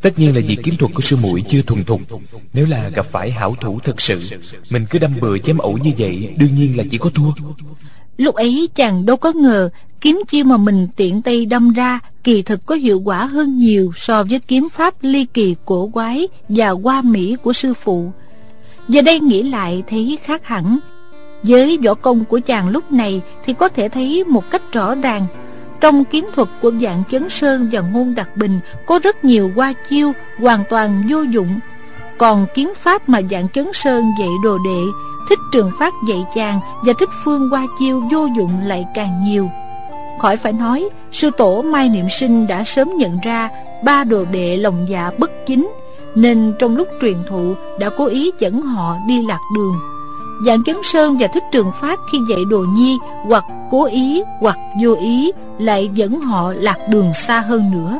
[0.00, 2.00] Tất nhiên là vì kiếm thuật của sư muội chưa thuần thục
[2.52, 4.20] Nếu là gặp phải hảo thủ thật sự
[4.70, 7.30] Mình cứ đâm bừa chém ẩu như vậy Đương nhiên là chỉ có thua
[8.16, 12.42] Lúc ấy chàng đâu có ngờ kiếm chiêu mà mình tiện tay đâm ra kỳ
[12.42, 16.70] thực có hiệu quả hơn nhiều so với kiếm pháp ly kỳ cổ quái và
[16.70, 18.12] hoa mỹ của sư phụ.
[18.88, 20.78] Giờ đây nghĩ lại thấy khác hẳn.
[21.42, 25.26] Với võ công của chàng lúc này thì có thể thấy một cách rõ ràng.
[25.80, 29.72] Trong kiếm thuật của dạng chấn sơn và ngôn đặc bình có rất nhiều qua
[29.88, 31.60] chiêu hoàn toàn vô dụng.
[32.18, 34.82] Còn kiếm pháp mà dạng chấn sơn dạy đồ đệ,
[35.28, 39.48] thích trường phát dạy chàng và thích phương qua chiêu vô dụng lại càng nhiều
[40.20, 43.48] khỏi phải nói, sư tổ mai niệm sinh đã sớm nhận ra
[43.84, 45.72] ba đồ đệ lòng dạ bất chính,
[46.14, 49.74] nên trong lúc truyền thụ đã cố ý dẫn họ đi lạc đường
[50.46, 54.58] dạng chấn sơn và thích trường phát khi dạy đồ nhi hoặc cố ý hoặc
[54.82, 57.98] vô ý lại dẫn họ lạc đường xa hơn nữa.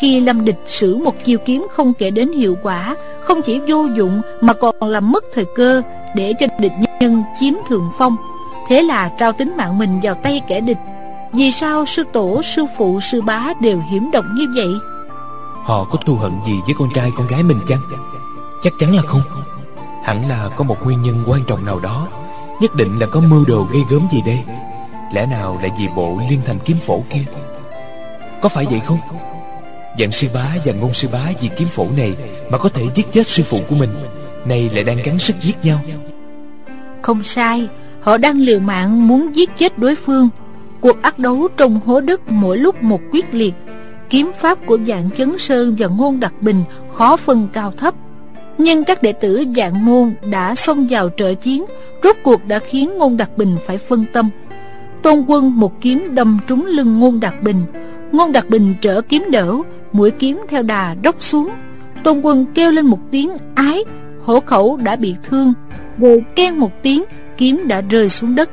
[0.00, 3.86] Khi lâm địch sử một chiêu kiếm không kể đến hiệu quả, không chỉ vô
[3.96, 5.82] dụng mà còn làm mất thời cơ
[6.14, 8.16] để cho địch nhân chiếm thượng phong.
[8.68, 10.78] Thế là trao tính mạng mình vào tay kẻ địch.
[11.32, 14.68] Vì sao sư tổ, sư phụ, sư bá đều hiểm độc như vậy?
[15.64, 17.78] Họ có thù hận gì với con trai, con gái mình chăng?
[18.62, 19.22] Chắc chắn là không
[20.08, 22.08] hẳn là có một nguyên nhân quan trọng nào đó.
[22.60, 24.38] Nhất định là có mưu đồ gây gớm gì đây.
[25.12, 27.24] Lẽ nào lại vì bộ liên thành kiếm phổ kia?
[28.42, 28.98] Có phải vậy không?
[29.98, 32.14] Dạng sư bá và ngôn sư bá vì kiếm phổ này
[32.50, 33.90] Mà có thể giết chết sư phụ của mình
[34.44, 35.80] Này lại đang gắng sức giết nhau.
[37.02, 37.68] Không sai,
[38.00, 40.28] Họ đang liều mạng muốn giết chết đối phương.
[40.80, 43.54] Cuộc ác đấu trong hố đất mỗi lúc một quyết liệt.
[44.10, 47.94] Kiếm pháp của dạng chấn sơn và ngôn đặc bình Khó phân cao thấp.
[48.58, 51.64] Nhưng các đệ tử dạng môn đã xông vào trợ chiến,
[52.02, 54.28] Rốt cuộc đã khiến ngôn đặc bình phải phân tâm.
[55.02, 57.62] Tôn quân một kiếm đâm trúng lưng ngôn đạt bình.
[58.12, 59.56] Ngôn đạt bình trở kiếm đỡ
[59.92, 61.50] Mũi kiếm theo đà đốc xuống.
[62.04, 63.84] Tôn quân kêu lên một tiếng ái,
[64.22, 65.52] Hổ khẩu đã bị thương.
[65.98, 67.04] Rồi khen một tiếng,
[67.36, 68.50] Kiếm đã rơi xuống đất.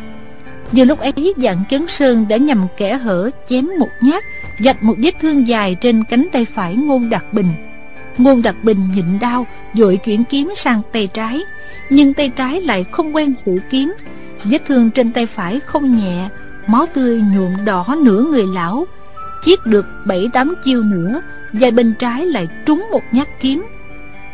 [0.72, 4.24] Giờ lúc ấy, dạng chấn sơn đã nhằm kẻ hở Chém một nhát,
[4.60, 7.48] Gạch một vết thương dài trên cánh tay phải Ngôn Đạt Bình.
[8.18, 11.42] Ngôn đặc Bình nhịn đau, Dội chuyển kiếm sang tay trái.
[11.90, 13.94] Nhưng tay trái lại không quen phủ kiếm.
[14.44, 16.30] Vết thương trên tay phải không nhẹ,
[16.68, 18.86] Máu tươi nhuộm đỏ nửa người lão.
[19.42, 21.22] Chiết được bảy tám chiêu nữa
[21.54, 23.66] Dài bên trái lại trúng một nhát kiếm.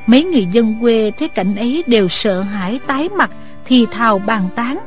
[0.07, 3.31] Mấy người dân quê thấy cảnh ấy đều sợ hãi tái mặt,
[3.65, 4.79] Thì thào bàn tán.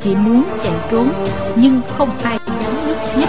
[0.00, 1.08] Chỉ muốn chạy trốn,
[1.56, 3.28] Nhưng không ai dám nhúc nhích.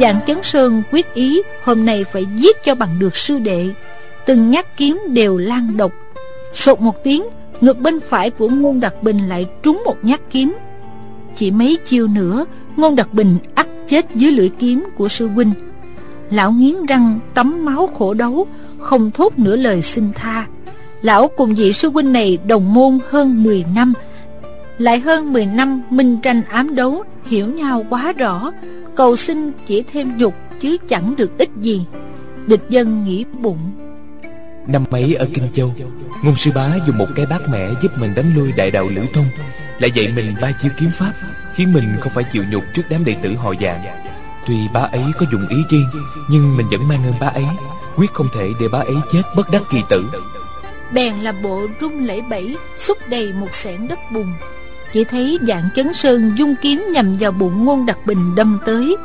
[0.00, 3.68] Dạng chấn sơn quyết ý Hôm nay phải giết cho bằng được sư đệ.
[4.26, 5.92] Từng nhát kiếm đều lan độc.
[6.54, 7.22] Sột một tiếng,
[7.60, 10.56] Ngực bên phải của Ngôn Đặc Bình lại trúng một nhát kiếm.
[11.36, 12.44] Chỉ mấy chiêu nữa,
[12.76, 15.52] Ngôn Đặc Bình ắt chết dưới lưỡi kiếm của sư huynh.
[16.30, 18.46] Lão nghiến răng, tắm máu khổ đấu,
[18.78, 20.46] Không thốt nửa lời xin tha.
[21.02, 23.92] Lão cùng vị sư huynh này đồng môn hơn 10 năm.
[24.78, 28.52] Lại hơn 10 năm minh tranh ám đấu, Hiểu nhau quá rõ.
[28.96, 31.84] Cầu xin chỉ thêm nhục chứ chẳng được ích gì.
[32.46, 33.58] Địch dân nghĩ bụng.
[34.66, 35.74] Năm ấy ở Kinh Châu
[36.22, 39.02] Ngôn sư bá dùng một cái bát mẹ giúp mình đánh lui đại đạo Lữ
[39.14, 39.26] Thông
[39.78, 41.12] Lại dạy mình ba chiêu kiếm pháp
[41.54, 43.84] Khiến mình không phải chịu nhục trước đám đệ tử họ dạng
[44.46, 45.86] Tuy bá ấy có dùng ý riêng
[46.30, 47.44] Nhưng mình vẫn mang ơn bá ấy
[47.96, 50.04] Quyết không thể để bá ấy chết bất đắc kỳ tử.
[50.92, 54.26] Bèn là bộ rung lẫy bẫy Xúc đầy một sẻn đất bùn
[54.94, 58.96] chỉ thấy dạng chấn sơn dung kiếm nhằm vào bụng ngôn đặc bình đâm tới.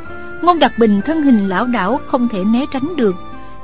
[0.42, 3.14] Ngôn đặc bình thân hình lão đảo không thể né tránh được.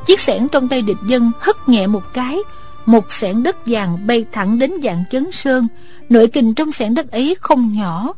[0.07, 2.39] Chiếc xẻng trong tay địch dân hất nhẹ một cái,
[2.87, 5.69] Một xẻng đất vàng bay thẳng đến dạng chấn sơn.
[6.09, 8.15] Nội kình trong xẻng đất ấy không nhỏ.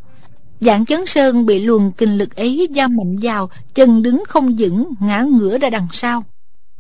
[0.61, 4.93] Dạng chấn sơn bị luồng kình lực ấy giam mạnh vào, Chân đứng không vững,
[5.01, 6.25] ngã ngửa ra đằng sau.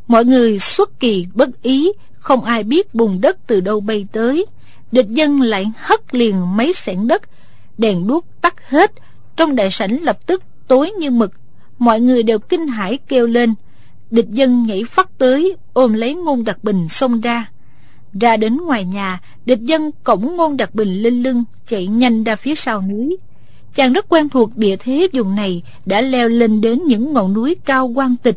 [0.07, 4.47] Mọi người xuất kỳ bất ý, Không ai biết bùn đất từ đâu bay tới.
[4.93, 7.23] Địch dân lại hất liền mấy xẻng đất.
[7.79, 8.93] Đèn đuốc tắt hết.
[9.37, 11.33] Trong đại sảnh lập tức tối như mực.
[11.79, 13.55] Mọi người đều kinh hãi kêu lên.
[14.11, 17.51] Địch dân nhảy phát tới, Ôm lấy ngôn đặc bình xông ra.
[18.21, 22.37] Ra đến ngoài nhà, Địch dân cổng ngôn đặc bình lên lưng, Chạy nhanh ra
[22.37, 23.17] phía sau núi.
[23.75, 27.57] Chàng rất quen thuộc địa thế vùng này, Đã leo lên đến những ngọn núi
[27.65, 28.37] cao quan tịch.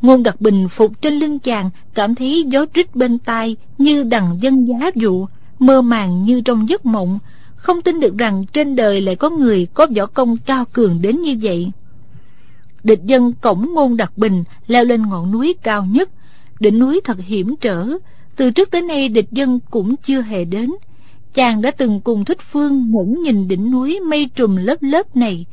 [0.00, 4.38] Ngôn đặc bình phục trên lưng chàng, Cảm thấy gió rít bên tai Như đằng
[4.40, 5.26] dân giá dụ.
[5.60, 7.18] Mơ màng như trong giấc mộng
[7.56, 11.22] Không tin được rằng trên đời lại có người Có võ công cao cường đến
[11.22, 11.70] như vậy
[12.84, 16.10] Địch dân cổng ngôn đặc bình leo lên ngọn núi cao nhất.
[16.60, 17.86] Đỉnh núi thật hiểm trở.
[18.36, 20.70] Từ trước tới nay địch dân cũng chưa hề đến.
[21.34, 25.46] Chàng đã từng cùng thích phương ngẩng nhìn đỉnh núi mây trùm lớp lớp này.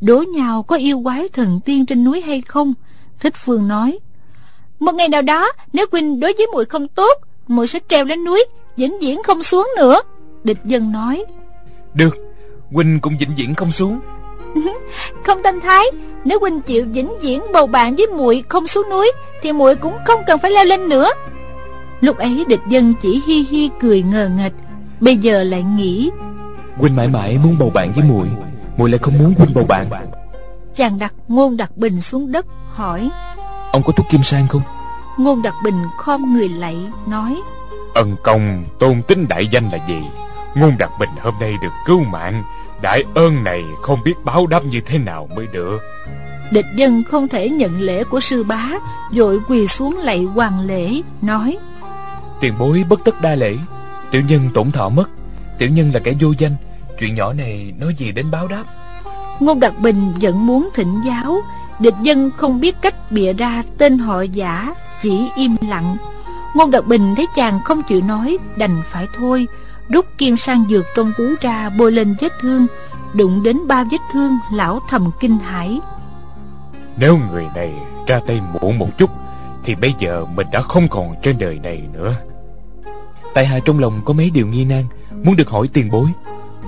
[0.00, 2.72] Đố nhau có yêu quái thần tiên trên núi hay không?
[3.20, 3.98] Thích phương nói.
[4.78, 7.12] Một ngày nào đó, nếu huynh đối với muội không tốt,
[7.48, 8.44] muội sẽ treo lên núi,
[8.76, 10.00] vĩnh viễn không xuống nữa.
[10.44, 11.24] Địch dân nói.
[11.94, 12.16] Được,
[12.70, 14.00] huynh cũng vĩnh viễn không xuống.
[15.26, 15.84] không tâm thái
[16.24, 19.12] nếu huynh chịu vĩnh viễn bầu bạn với muội không xuống núi
[19.42, 21.08] thì muội cũng không cần phải leo lên nữa
[22.00, 24.52] lúc ấy địch dân chỉ hi hi cười ngờ nghệch
[25.00, 26.10] bây giờ lại nghĩ
[26.76, 28.28] huynh mãi mãi muốn bầu bạn với muội
[28.76, 29.86] muội lại không muốn huynh bầu bạn
[30.74, 33.10] chàng đặt ngôn đặt bình xuống đất hỏi
[33.72, 34.62] ông có thuốc kim sang không
[35.18, 37.40] ngôn đặt bình khom người lạy nói
[37.94, 40.00] ân công tôn tính đại danh là gì?
[40.54, 42.42] Ngôn đặt bình hôm nay được cứu mạng.
[42.82, 45.78] Đại ơn này không biết báo đáp như thế nào mới được.
[46.50, 48.70] Địch dân không thể nhận lễ của sư bá
[49.12, 51.58] Vội quỳ xuống lạy hoàng lễ Nói.
[52.40, 53.56] Tiền bối bất tất đa lễ.
[54.10, 55.10] Tiểu nhân tổn thọ mất.
[55.58, 56.56] Tiểu nhân là kẻ vô danh.
[56.98, 58.64] Chuyện nhỏ này nói gì đến báo đáp?
[59.40, 61.40] Ngôn Đạt Bình vẫn muốn thỉnh giáo.
[61.80, 65.96] Địch dân không biết cách bịa ra tên họ giả Chỉ im lặng
[66.54, 69.48] Ngôn Đạt Bình thấy chàng không chịu nói Đành phải thôi.
[69.88, 72.66] Rút kim sang dược trong túi ra bôi lên vết thương.
[73.14, 75.80] Đụng đến ba vết thương Lão thầm kinh hãi.
[76.96, 77.74] Nếu người này
[78.06, 79.10] ra tay muộn một chút
[79.64, 82.14] Thì bây giờ mình đã không còn trên đời này nữa.
[83.34, 84.84] Tại hạ trong lòng có mấy điều nghi nan
[85.22, 86.06] Muốn được hỏi tiền bối.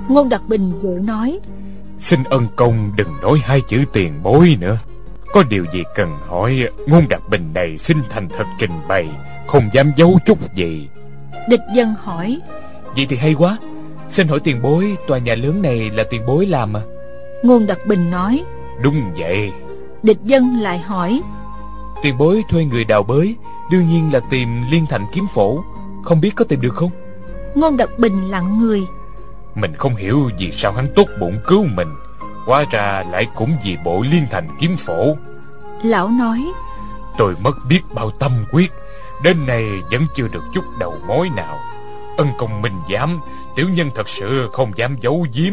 [0.08, 1.40] Ngôn Đặc Bình vội nói
[1.98, 4.78] Xin ân công đừng nói hai chữ tiền bối nữa.
[5.32, 9.08] Có điều gì cần hỏi Ngôn Đặc Bình này xin thành thật trình bày
[9.46, 10.88] Không dám giấu chút gì.
[11.48, 12.40] Địch dân hỏi.
[12.96, 13.56] Vậy thì hay quá.
[14.08, 16.80] Xin hỏi tiền bối Tòa nhà lớn này là tiền bối làm à?
[17.42, 18.44] Ngôn Đặc Bình nói.
[18.82, 19.52] Đúng vậy.
[20.02, 21.22] Địch dân lại hỏi.
[22.02, 23.36] Tiền bối thuê người đào bới
[23.70, 25.64] Đương nhiên là tìm liên thành kiếm phổ.
[26.04, 26.90] Không biết có tìm được không?
[27.54, 28.82] Ngôn Đặc Bình lặng người.
[29.54, 31.88] Mình không hiểu vì sao hắn tốt bụng cứu mình.
[32.46, 35.16] Hóa ra lại cũng vì bộ liên thành kiếm phổ.
[35.84, 36.52] Lão nói.
[37.18, 38.72] Tôi mất biết bao tâm quyết
[39.22, 41.60] Đến nay vẫn chưa được chút đầu mối nào.
[42.16, 43.20] Ân công minh dám
[43.56, 45.52] Tiểu nhân thật sự không dám giấu giếm.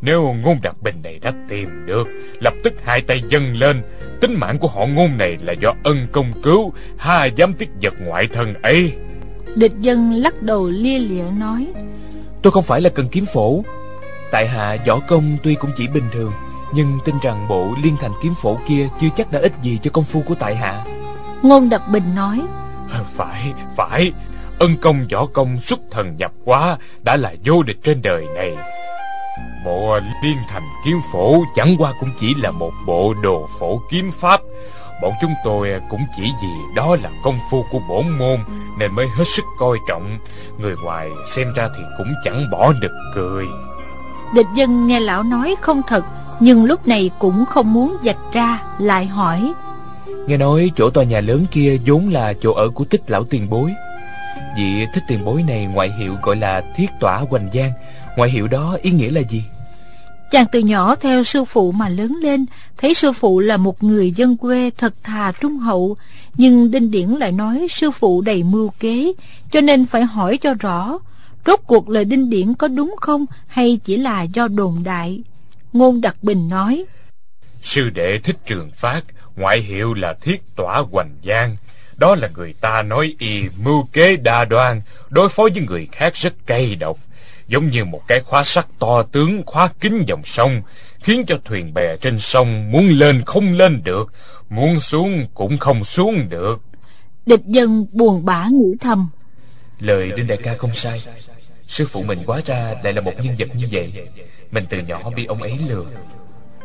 [0.00, 2.08] Nếu ngôn đặc bình này đã tìm được
[2.40, 3.82] Lập tức hai tay dâng lên.
[4.20, 7.94] Tính mạng của họ ngôn này là do ân công cứu Ha dám tiết vật
[8.00, 8.92] ngoại thân ấy.
[9.54, 11.66] Địch dân lắc đầu lia lịa nói
[12.42, 13.62] Tôi không phải là cần kiếm phổ.
[14.30, 16.32] Tại hạ võ công tuy cũng chỉ bình thường
[16.74, 19.90] Nhưng tin rằng bộ liên thành kiếm phổ kia Chưa chắc đã ích gì cho
[19.90, 20.84] công phu của tại hạ.
[21.42, 22.42] Ngôn Đặc Bình nói
[23.16, 24.12] Phải, phải.
[24.58, 28.56] Ân công võ công xuất thần nhập quá Đã là vô địch trên đời này.
[29.64, 34.10] Bộ liên thành kiếm phổ Chẳng qua cũng chỉ là một bộ đồ phổ kiếm
[34.20, 34.40] pháp.
[35.02, 38.38] Bọn chúng tôi cũng chỉ vì đó là công phu của bổn môn
[38.78, 40.18] Nên mới hết sức coi trọng.
[40.58, 43.46] Người ngoài xem ra thì cũng chẳng bỏ được cười.
[44.34, 46.04] Địch dân nghe lão nói không thật
[46.40, 49.52] Nhưng lúc này cũng không muốn dạch ra Lại hỏi
[50.26, 53.50] Nghe nói chỗ tòa nhà lớn kia vốn là chỗ ở của tích lão tiền
[53.50, 53.70] bối.
[54.56, 57.72] Vị thích tiền bối này ngoại hiệu gọi là thiết tỏa hoành giang.
[58.16, 59.42] Ngoại hiệu đó ý nghĩa là gì?
[60.30, 62.46] Chàng từ nhỏ theo sư phụ mà lớn lên
[62.76, 65.96] Thấy sư phụ là một người dân quê thật thà trung hậu.
[66.36, 69.12] Nhưng Đinh Điển lại nói sư phụ đầy mưu kế
[69.50, 70.98] Cho nên phải hỏi cho rõ
[71.46, 75.22] Rốt cuộc lời Đinh Điển có đúng không Hay chỉ là do đồn đại?
[75.72, 76.84] Ngôn Đặc Bình nói
[77.62, 79.04] Sư đệ thích trường phát
[79.36, 81.56] Ngoại hiệu là thiết tỏa hoành giang.
[81.96, 84.80] Đó là người ta nói y mưu kế đa đoan
[85.10, 86.98] Đối phó với người khác rất cay độc.
[87.48, 90.62] Giống như một cái khóa sắt to tướng khóa kín dòng sông
[91.00, 94.12] Khiến cho thuyền bè trên sông Muốn lên không lên được
[94.52, 96.60] Muốn xuống cũng không xuống được.
[97.26, 99.08] Địch dân buồn bã nghĩ thầm.
[99.80, 101.00] Lời Đinh Đại ca không sai.
[101.66, 103.92] Sư phụ mình quá ra lại là một nhân vật như vậy.
[104.50, 105.84] Mình từ nhỏ bị ông ấy lừa.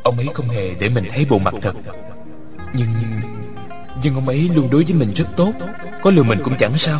[0.03, 1.75] Ông ấy không hề để mình thấy bộ mặt thật
[2.73, 2.87] Nhưng
[4.03, 5.53] Nhưng ông ấy luôn đối với mình rất tốt.
[6.01, 6.99] Có lừa mình cũng chẳng sao.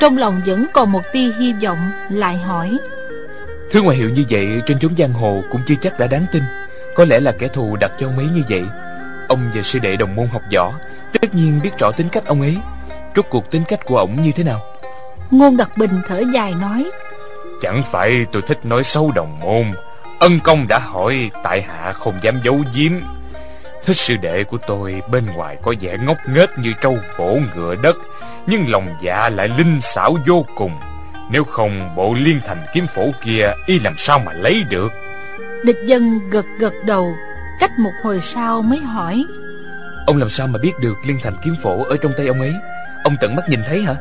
[0.00, 2.78] Trong lòng vẫn còn một tia hy vọng Lại hỏi.
[3.70, 6.42] Thứ ngoại hiệu như vậy trên chốn giang hồ Cũng chưa chắc đã đáng tin.
[6.96, 8.62] Có lẽ là kẻ thù đặt cho ông ấy như vậy.
[9.28, 10.72] Ông và sư đệ đồng môn học võ
[11.12, 12.56] Tất nhiên biết rõ tính cách ông ấy.
[13.16, 14.60] Rốt cuộc tính cách của ổng như thế nào?
[15.30, 16.90] Ngôn Đặc Bình thở dài nói.
[17.62, 19.64] Chẳng phải tôi thích nói xấu đồng môn.
[20.18, 22.92] Ân công đã hỏi Tại hạ không dám giấu giếm
[23.88, 27.74] Thích sư đệ của tôi Bên ngoài có vẻ ngốc nghếch như trâu cổ ngựa
[27.82, 27.96] đất
[28.46, 30.72] Nhưng lòng dạ lại linh xảo vô cùng.
[31.30, 34.92] Nếu không bộ liên thành kiếm phổ kia Y làm sao mà lấy được?
[35.64, 37.12] Địch dân gật gật đầu
[37.60, 39.24] Cách một hồi sau mới hỏi.
[40.06, 42.52] Ông làm sao mà biết được liên thành kiếm phổ Ở trong tay ông ấy?
[43.04, 43.94] Ông tận mắt nhìn thấy hả?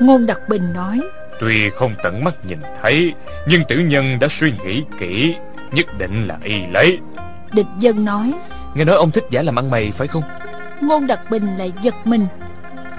[0.00, 1.00] Ngôn Đặc Bình nói.
[1.40, 3.14] Tuy không tận mắt nhìn thấy
[3.48, 5.34] Nhưng tiểu nhân đã suy nghĩ kỹ
[5.72, 6.98] Nhất định là y lấy.
[7.52, 8.34] Địch dân nói
[8.78, 10.22] Nghe nói ông thích giả làm ăn mày phải không?
[10.80, 12.26] Ngôn Đặc Bình lại giật mình.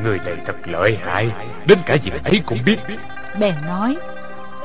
[0.03, 1.31] Người này thật lợi hại
[1.65, 2.77] Đến cả việc ấy cũng biết.
[3.39, 3.97] Bèn nói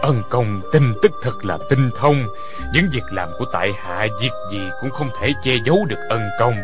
[0.03, 2.27] Ân công tin tức thật là tinh thông
[2.73, 6.29] Những việc làm của tại hạ Việc gì cũng không thể che giấu được ân
[6.39, 6.55] công.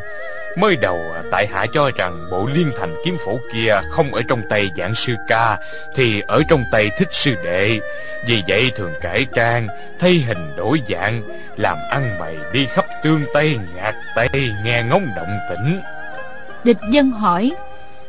[0.58, 4.42] Mới đầu tại hạ cho rằng bộ liên thành kiếm phổ kia Không ở trong
[4.50, 5.58] tay giảng sư ca
[5.96, 7.80] Thì ở trong tay thích sư đệ.
[8.26, 11.22] Vì vậy thường cải trang Thay hình đổi dạng
[11.56, 14.28] Làm ăn mày đi khắp tương Tây Ngạc Tây
[14.64, 15.80] Nghe ngóng động tĩnh
[16.64, 17.52] Địch dân hỏi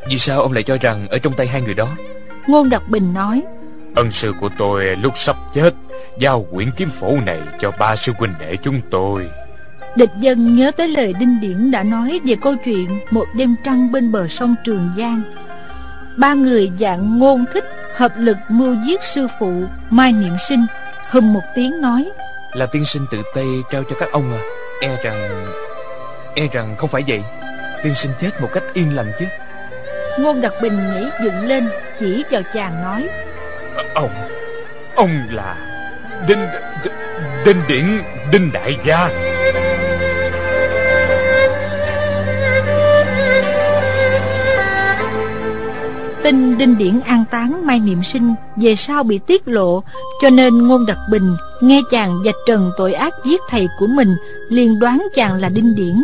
[0.07, 1.87] Vì sao ông lại cho rằng ở trong tay hai người đó
[2.47, 3.43] Ngôn Đặc Bình nói
[3.95, 5.73] Ân sư của tôi lúc sắp chết
[6.17, 9.29] Giao quyển kiếm phổ này cho ba sư huynh đệ chúng tôi
[9.95, 13.91] Địch dân nhớ tới lời Đinh Điển đã nói về câu chuyện một đêm trăng
[13.91, 15.21] bên bờ sông Trường Giang.
[16.17, 17.65] Ba người dạng ngôn thích
[17.95, 20.65] hợp lực mưu giết sư phụ Mai Niệm Sinh,
[21.09, 22.11] hùm một tiếng nói.
[22.53, 25.45] Là tiên sinh tự tay trao cho các ông à E rằng...
[26.35, 27.23] E rằng không phải vậy.
[27.83, 29.25] Tiên sinh chết một cách yên lành chứ.
[30.19, 31.69] Ngôn Đặc Bình nhảy dựng lên
[31.99, 33.09] chỉ vào chàng nói.
[33.93, 34.09] Ông
[34.95, 35.55] Ông là
[36.27, 36.47] Đinh
[36.83, 36.93] Đinh,
[37.45, 38.01] đinh Điển
[38.31, 39.09] Đinh Đại Gia.
[46.23, 49.83] Tin Đinh Điển an táng Mai Niệm Sinh về sau bị tiết lộ,
[50.21, 54.15] cho nên Ngôn Đặc Bình nghe chàng dạch trần tội ác giết thầy của mình,
[54.49, 55.95] liền đoán chàng là Đinh Điển.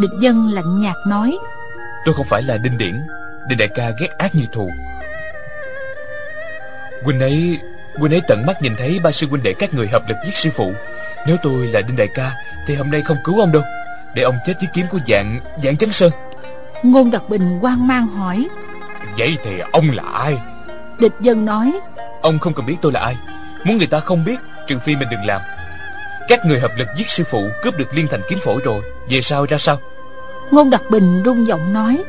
[0.00, 1.38] Địch dân lạnh nhạt nói,
[2.04, 3.02] Tôi không phải là Đinh Điển
[3.48, 4.70] Đinh đại ca ghét ác như thù.
[7.04, 7.58] Huynh ấy
[7.94, 10.36] Huynh ấy tận mắt nhìn thấy ba sư huynh đệ các người hợp lực giết
[10.36, 10.72] sư phụ.
[11.26, 12.32] Nếu tôi là Đinh đại ca
[12.66, 13.62] Thì hôm nay không cứu ông đâu.
[14.14, 16.10] Để ông chết với kiếm của dạng Dạng chấn sơn.
[16.82, 18.48] Ngôn Đặc Bình hoang mang hỏi
[19.18, 20.38] Vậy thì ông là ai?
[20.98, 21.72] Địch dân nói
[22.22, 23.16] Ông không cần biết tôi là ai.
[23.64, 25.40] Muốn người ta không biết Trừ phi mình đừng làm.
[26.28, 28.82] Các người hợp lực giết sư phụ Cướp được liên thành kiếm phổ rồi.
[29.08, 29.80] Về sau ra sao?
[30.50, 32.04] Ngôn Đặc Bình rung giọng nói.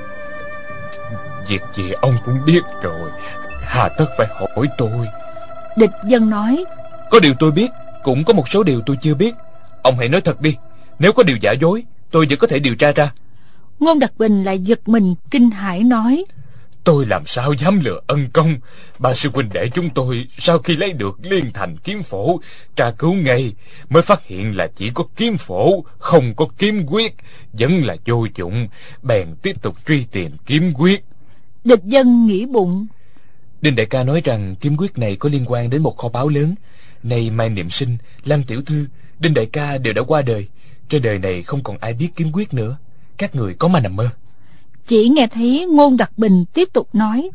[1.48, 3.12] Việc gì ông cũng biết rồi.
[3.62, 5.08] Hà tất phải hỏi tôi.
[5.78, 6.66] Địch dân nói.
[7.12, 7.72] Có điều tôi biết
[8.04, 9.36] Cũng có một số điều tôi chưa biết.
[9.82, 10.56] Ông hãy nói thật đi.
[11.00, 13.12] Nếu có điều giả dối Tôi vẫn có thể điều tra ra.
[13.80, 16.26] Ngôn Đặc Bình lại giật mình kinh hãi nói
[16.88, 18.56] Tôi làm sao dám lừa ân công?
[19.00, 22.40] Bà sư huynh đệ chúng tôi Sau khi lấy được liên thành kiếm phổ
[22.76, 23.54] Tra cứu ngay
[23.90, 27.16] Mới phát hiện là chỉ có kiếm phổ Không có kiếm quyết
[27.54, 28.68] Vẫn là vô dụng
[29.04, 31.06] Bèn tiếp tục truy tìm kiếm quyết.
[31.64, 32.88] Địch dân nghĩ bụng.
[33.62, 36.30] Đinh đại ca nói rằng kiếm quyết này có liên quan đến một kho báu
[36.30, 36.56] lớn.
[37.04, 38.88] Này Mai Niệm Sinh, Lăng Tiểu Thư
[39.20, 40.48] Đinh đại ca đều đã qua đời.
[40.90, 42.78] Trên đời này không còn ai biết kiếm quyết nữa.
[43.18, 44.10] Các người có mà nằm mơ
[44.88, 47.30] chỉ nghe thấy ngôn đặc bình tiếp tục nói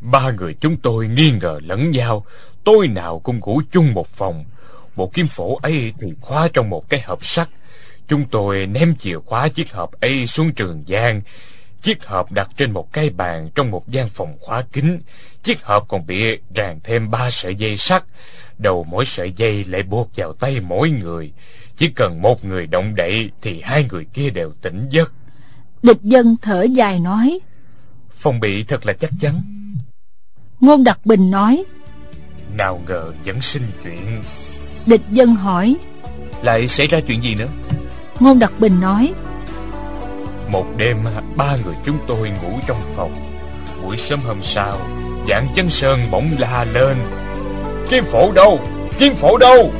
[0.00, 2.24] Ba người chúng tôi nghi ngờ lẫn nhau,
[2.64, 4.44] Tôi nào cũng ngủ chung một phòng
[4.96, 7.48] Bộ kim phổ ấy thì khóa trong một cái hộp sắt
[8.08, 11.20] Chúng tôi ném chìa khóa chiếc hộp ấy xuống trường giang
[11.82, 15.00] Chiếc hộp đặt trên một cái bàn trong một gian phòng khóa kín.
[15.42, 18.04] Chiếc hộp còn bị ràng thêm ba sợi dây sắt.
[18.58, 21.32] Đầu mỗi sợi dây lại buộc vào tay mỗi người.
[21.76, 25.12] Chỉ cần một người động đậy thì hai người kia đều tỉnh giấc.
[25.82, 27.38] Địch dân thở dài nói.
[28.10, 29.42] Phòng bị thật là chắc chắn.
[30.60, 31.64] Ngôn Đặc Bình nói.
[32.56, 34.22] Nào ngờ vẫn sinh chuyện.
[34.86, 35.76] Địch dân hỏi.
[36.42, 37.48] Lại xảy ra chuyện gì nữa?
[38.20, 39.12] Ngôn Đặc Bình nói.
[40.52, 40.96] Một đêm
[41.36, 43.14] ba người chúng tôi ngủ trong phòng
[43.82, 44.78] Buổi sớm hôm sau
[45.28, 46.96] Dạng chân sơn bỗng la lên
[47.90, 48.60] Kim phổ đâu
[48.98, 49.72] Kim phổ đâu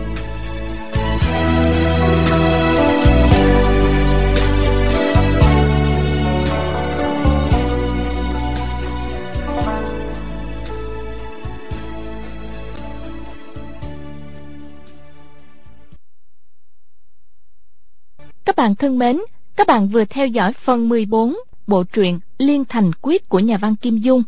[18.50, 19.20] Các bạn thân mến,
[19.56, 21.36] các bạn vừa theo dõi phần 14
[21.66, 24.22] bộ truyện Liên Thành Quyết của nhà văn Kim Dung.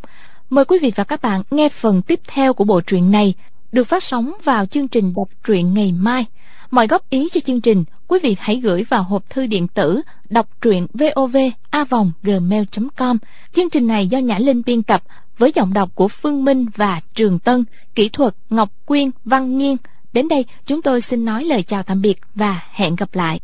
[0.51, 3.35] Mời quý vị và các bạn nghe phần tiếp theo của bộ truyện này
[3.73, 6.27] được phát sóng vào chương trình đọc truyện ngày mai.
[6.71, 10.01] Mọi góp ý cho chương trình, quý vị hãy gửi vào hộp thư điện tử
[10.31, 13.19] đọc truyện vovavonggmail.com.
[13.53, 15.03] Chương trình này do Nhã Linh biên tập
[15.39, 17.65] với giọng đọc của Phương Minh và Trường Tân,
[17.95, 19.77] kỹ thuật Ngọc Quyên, Văn Nhiên.
[20.13, 23.41] Đến đây chúng tôi xin nói lời chào tạm biệt và hẹn gặp lại.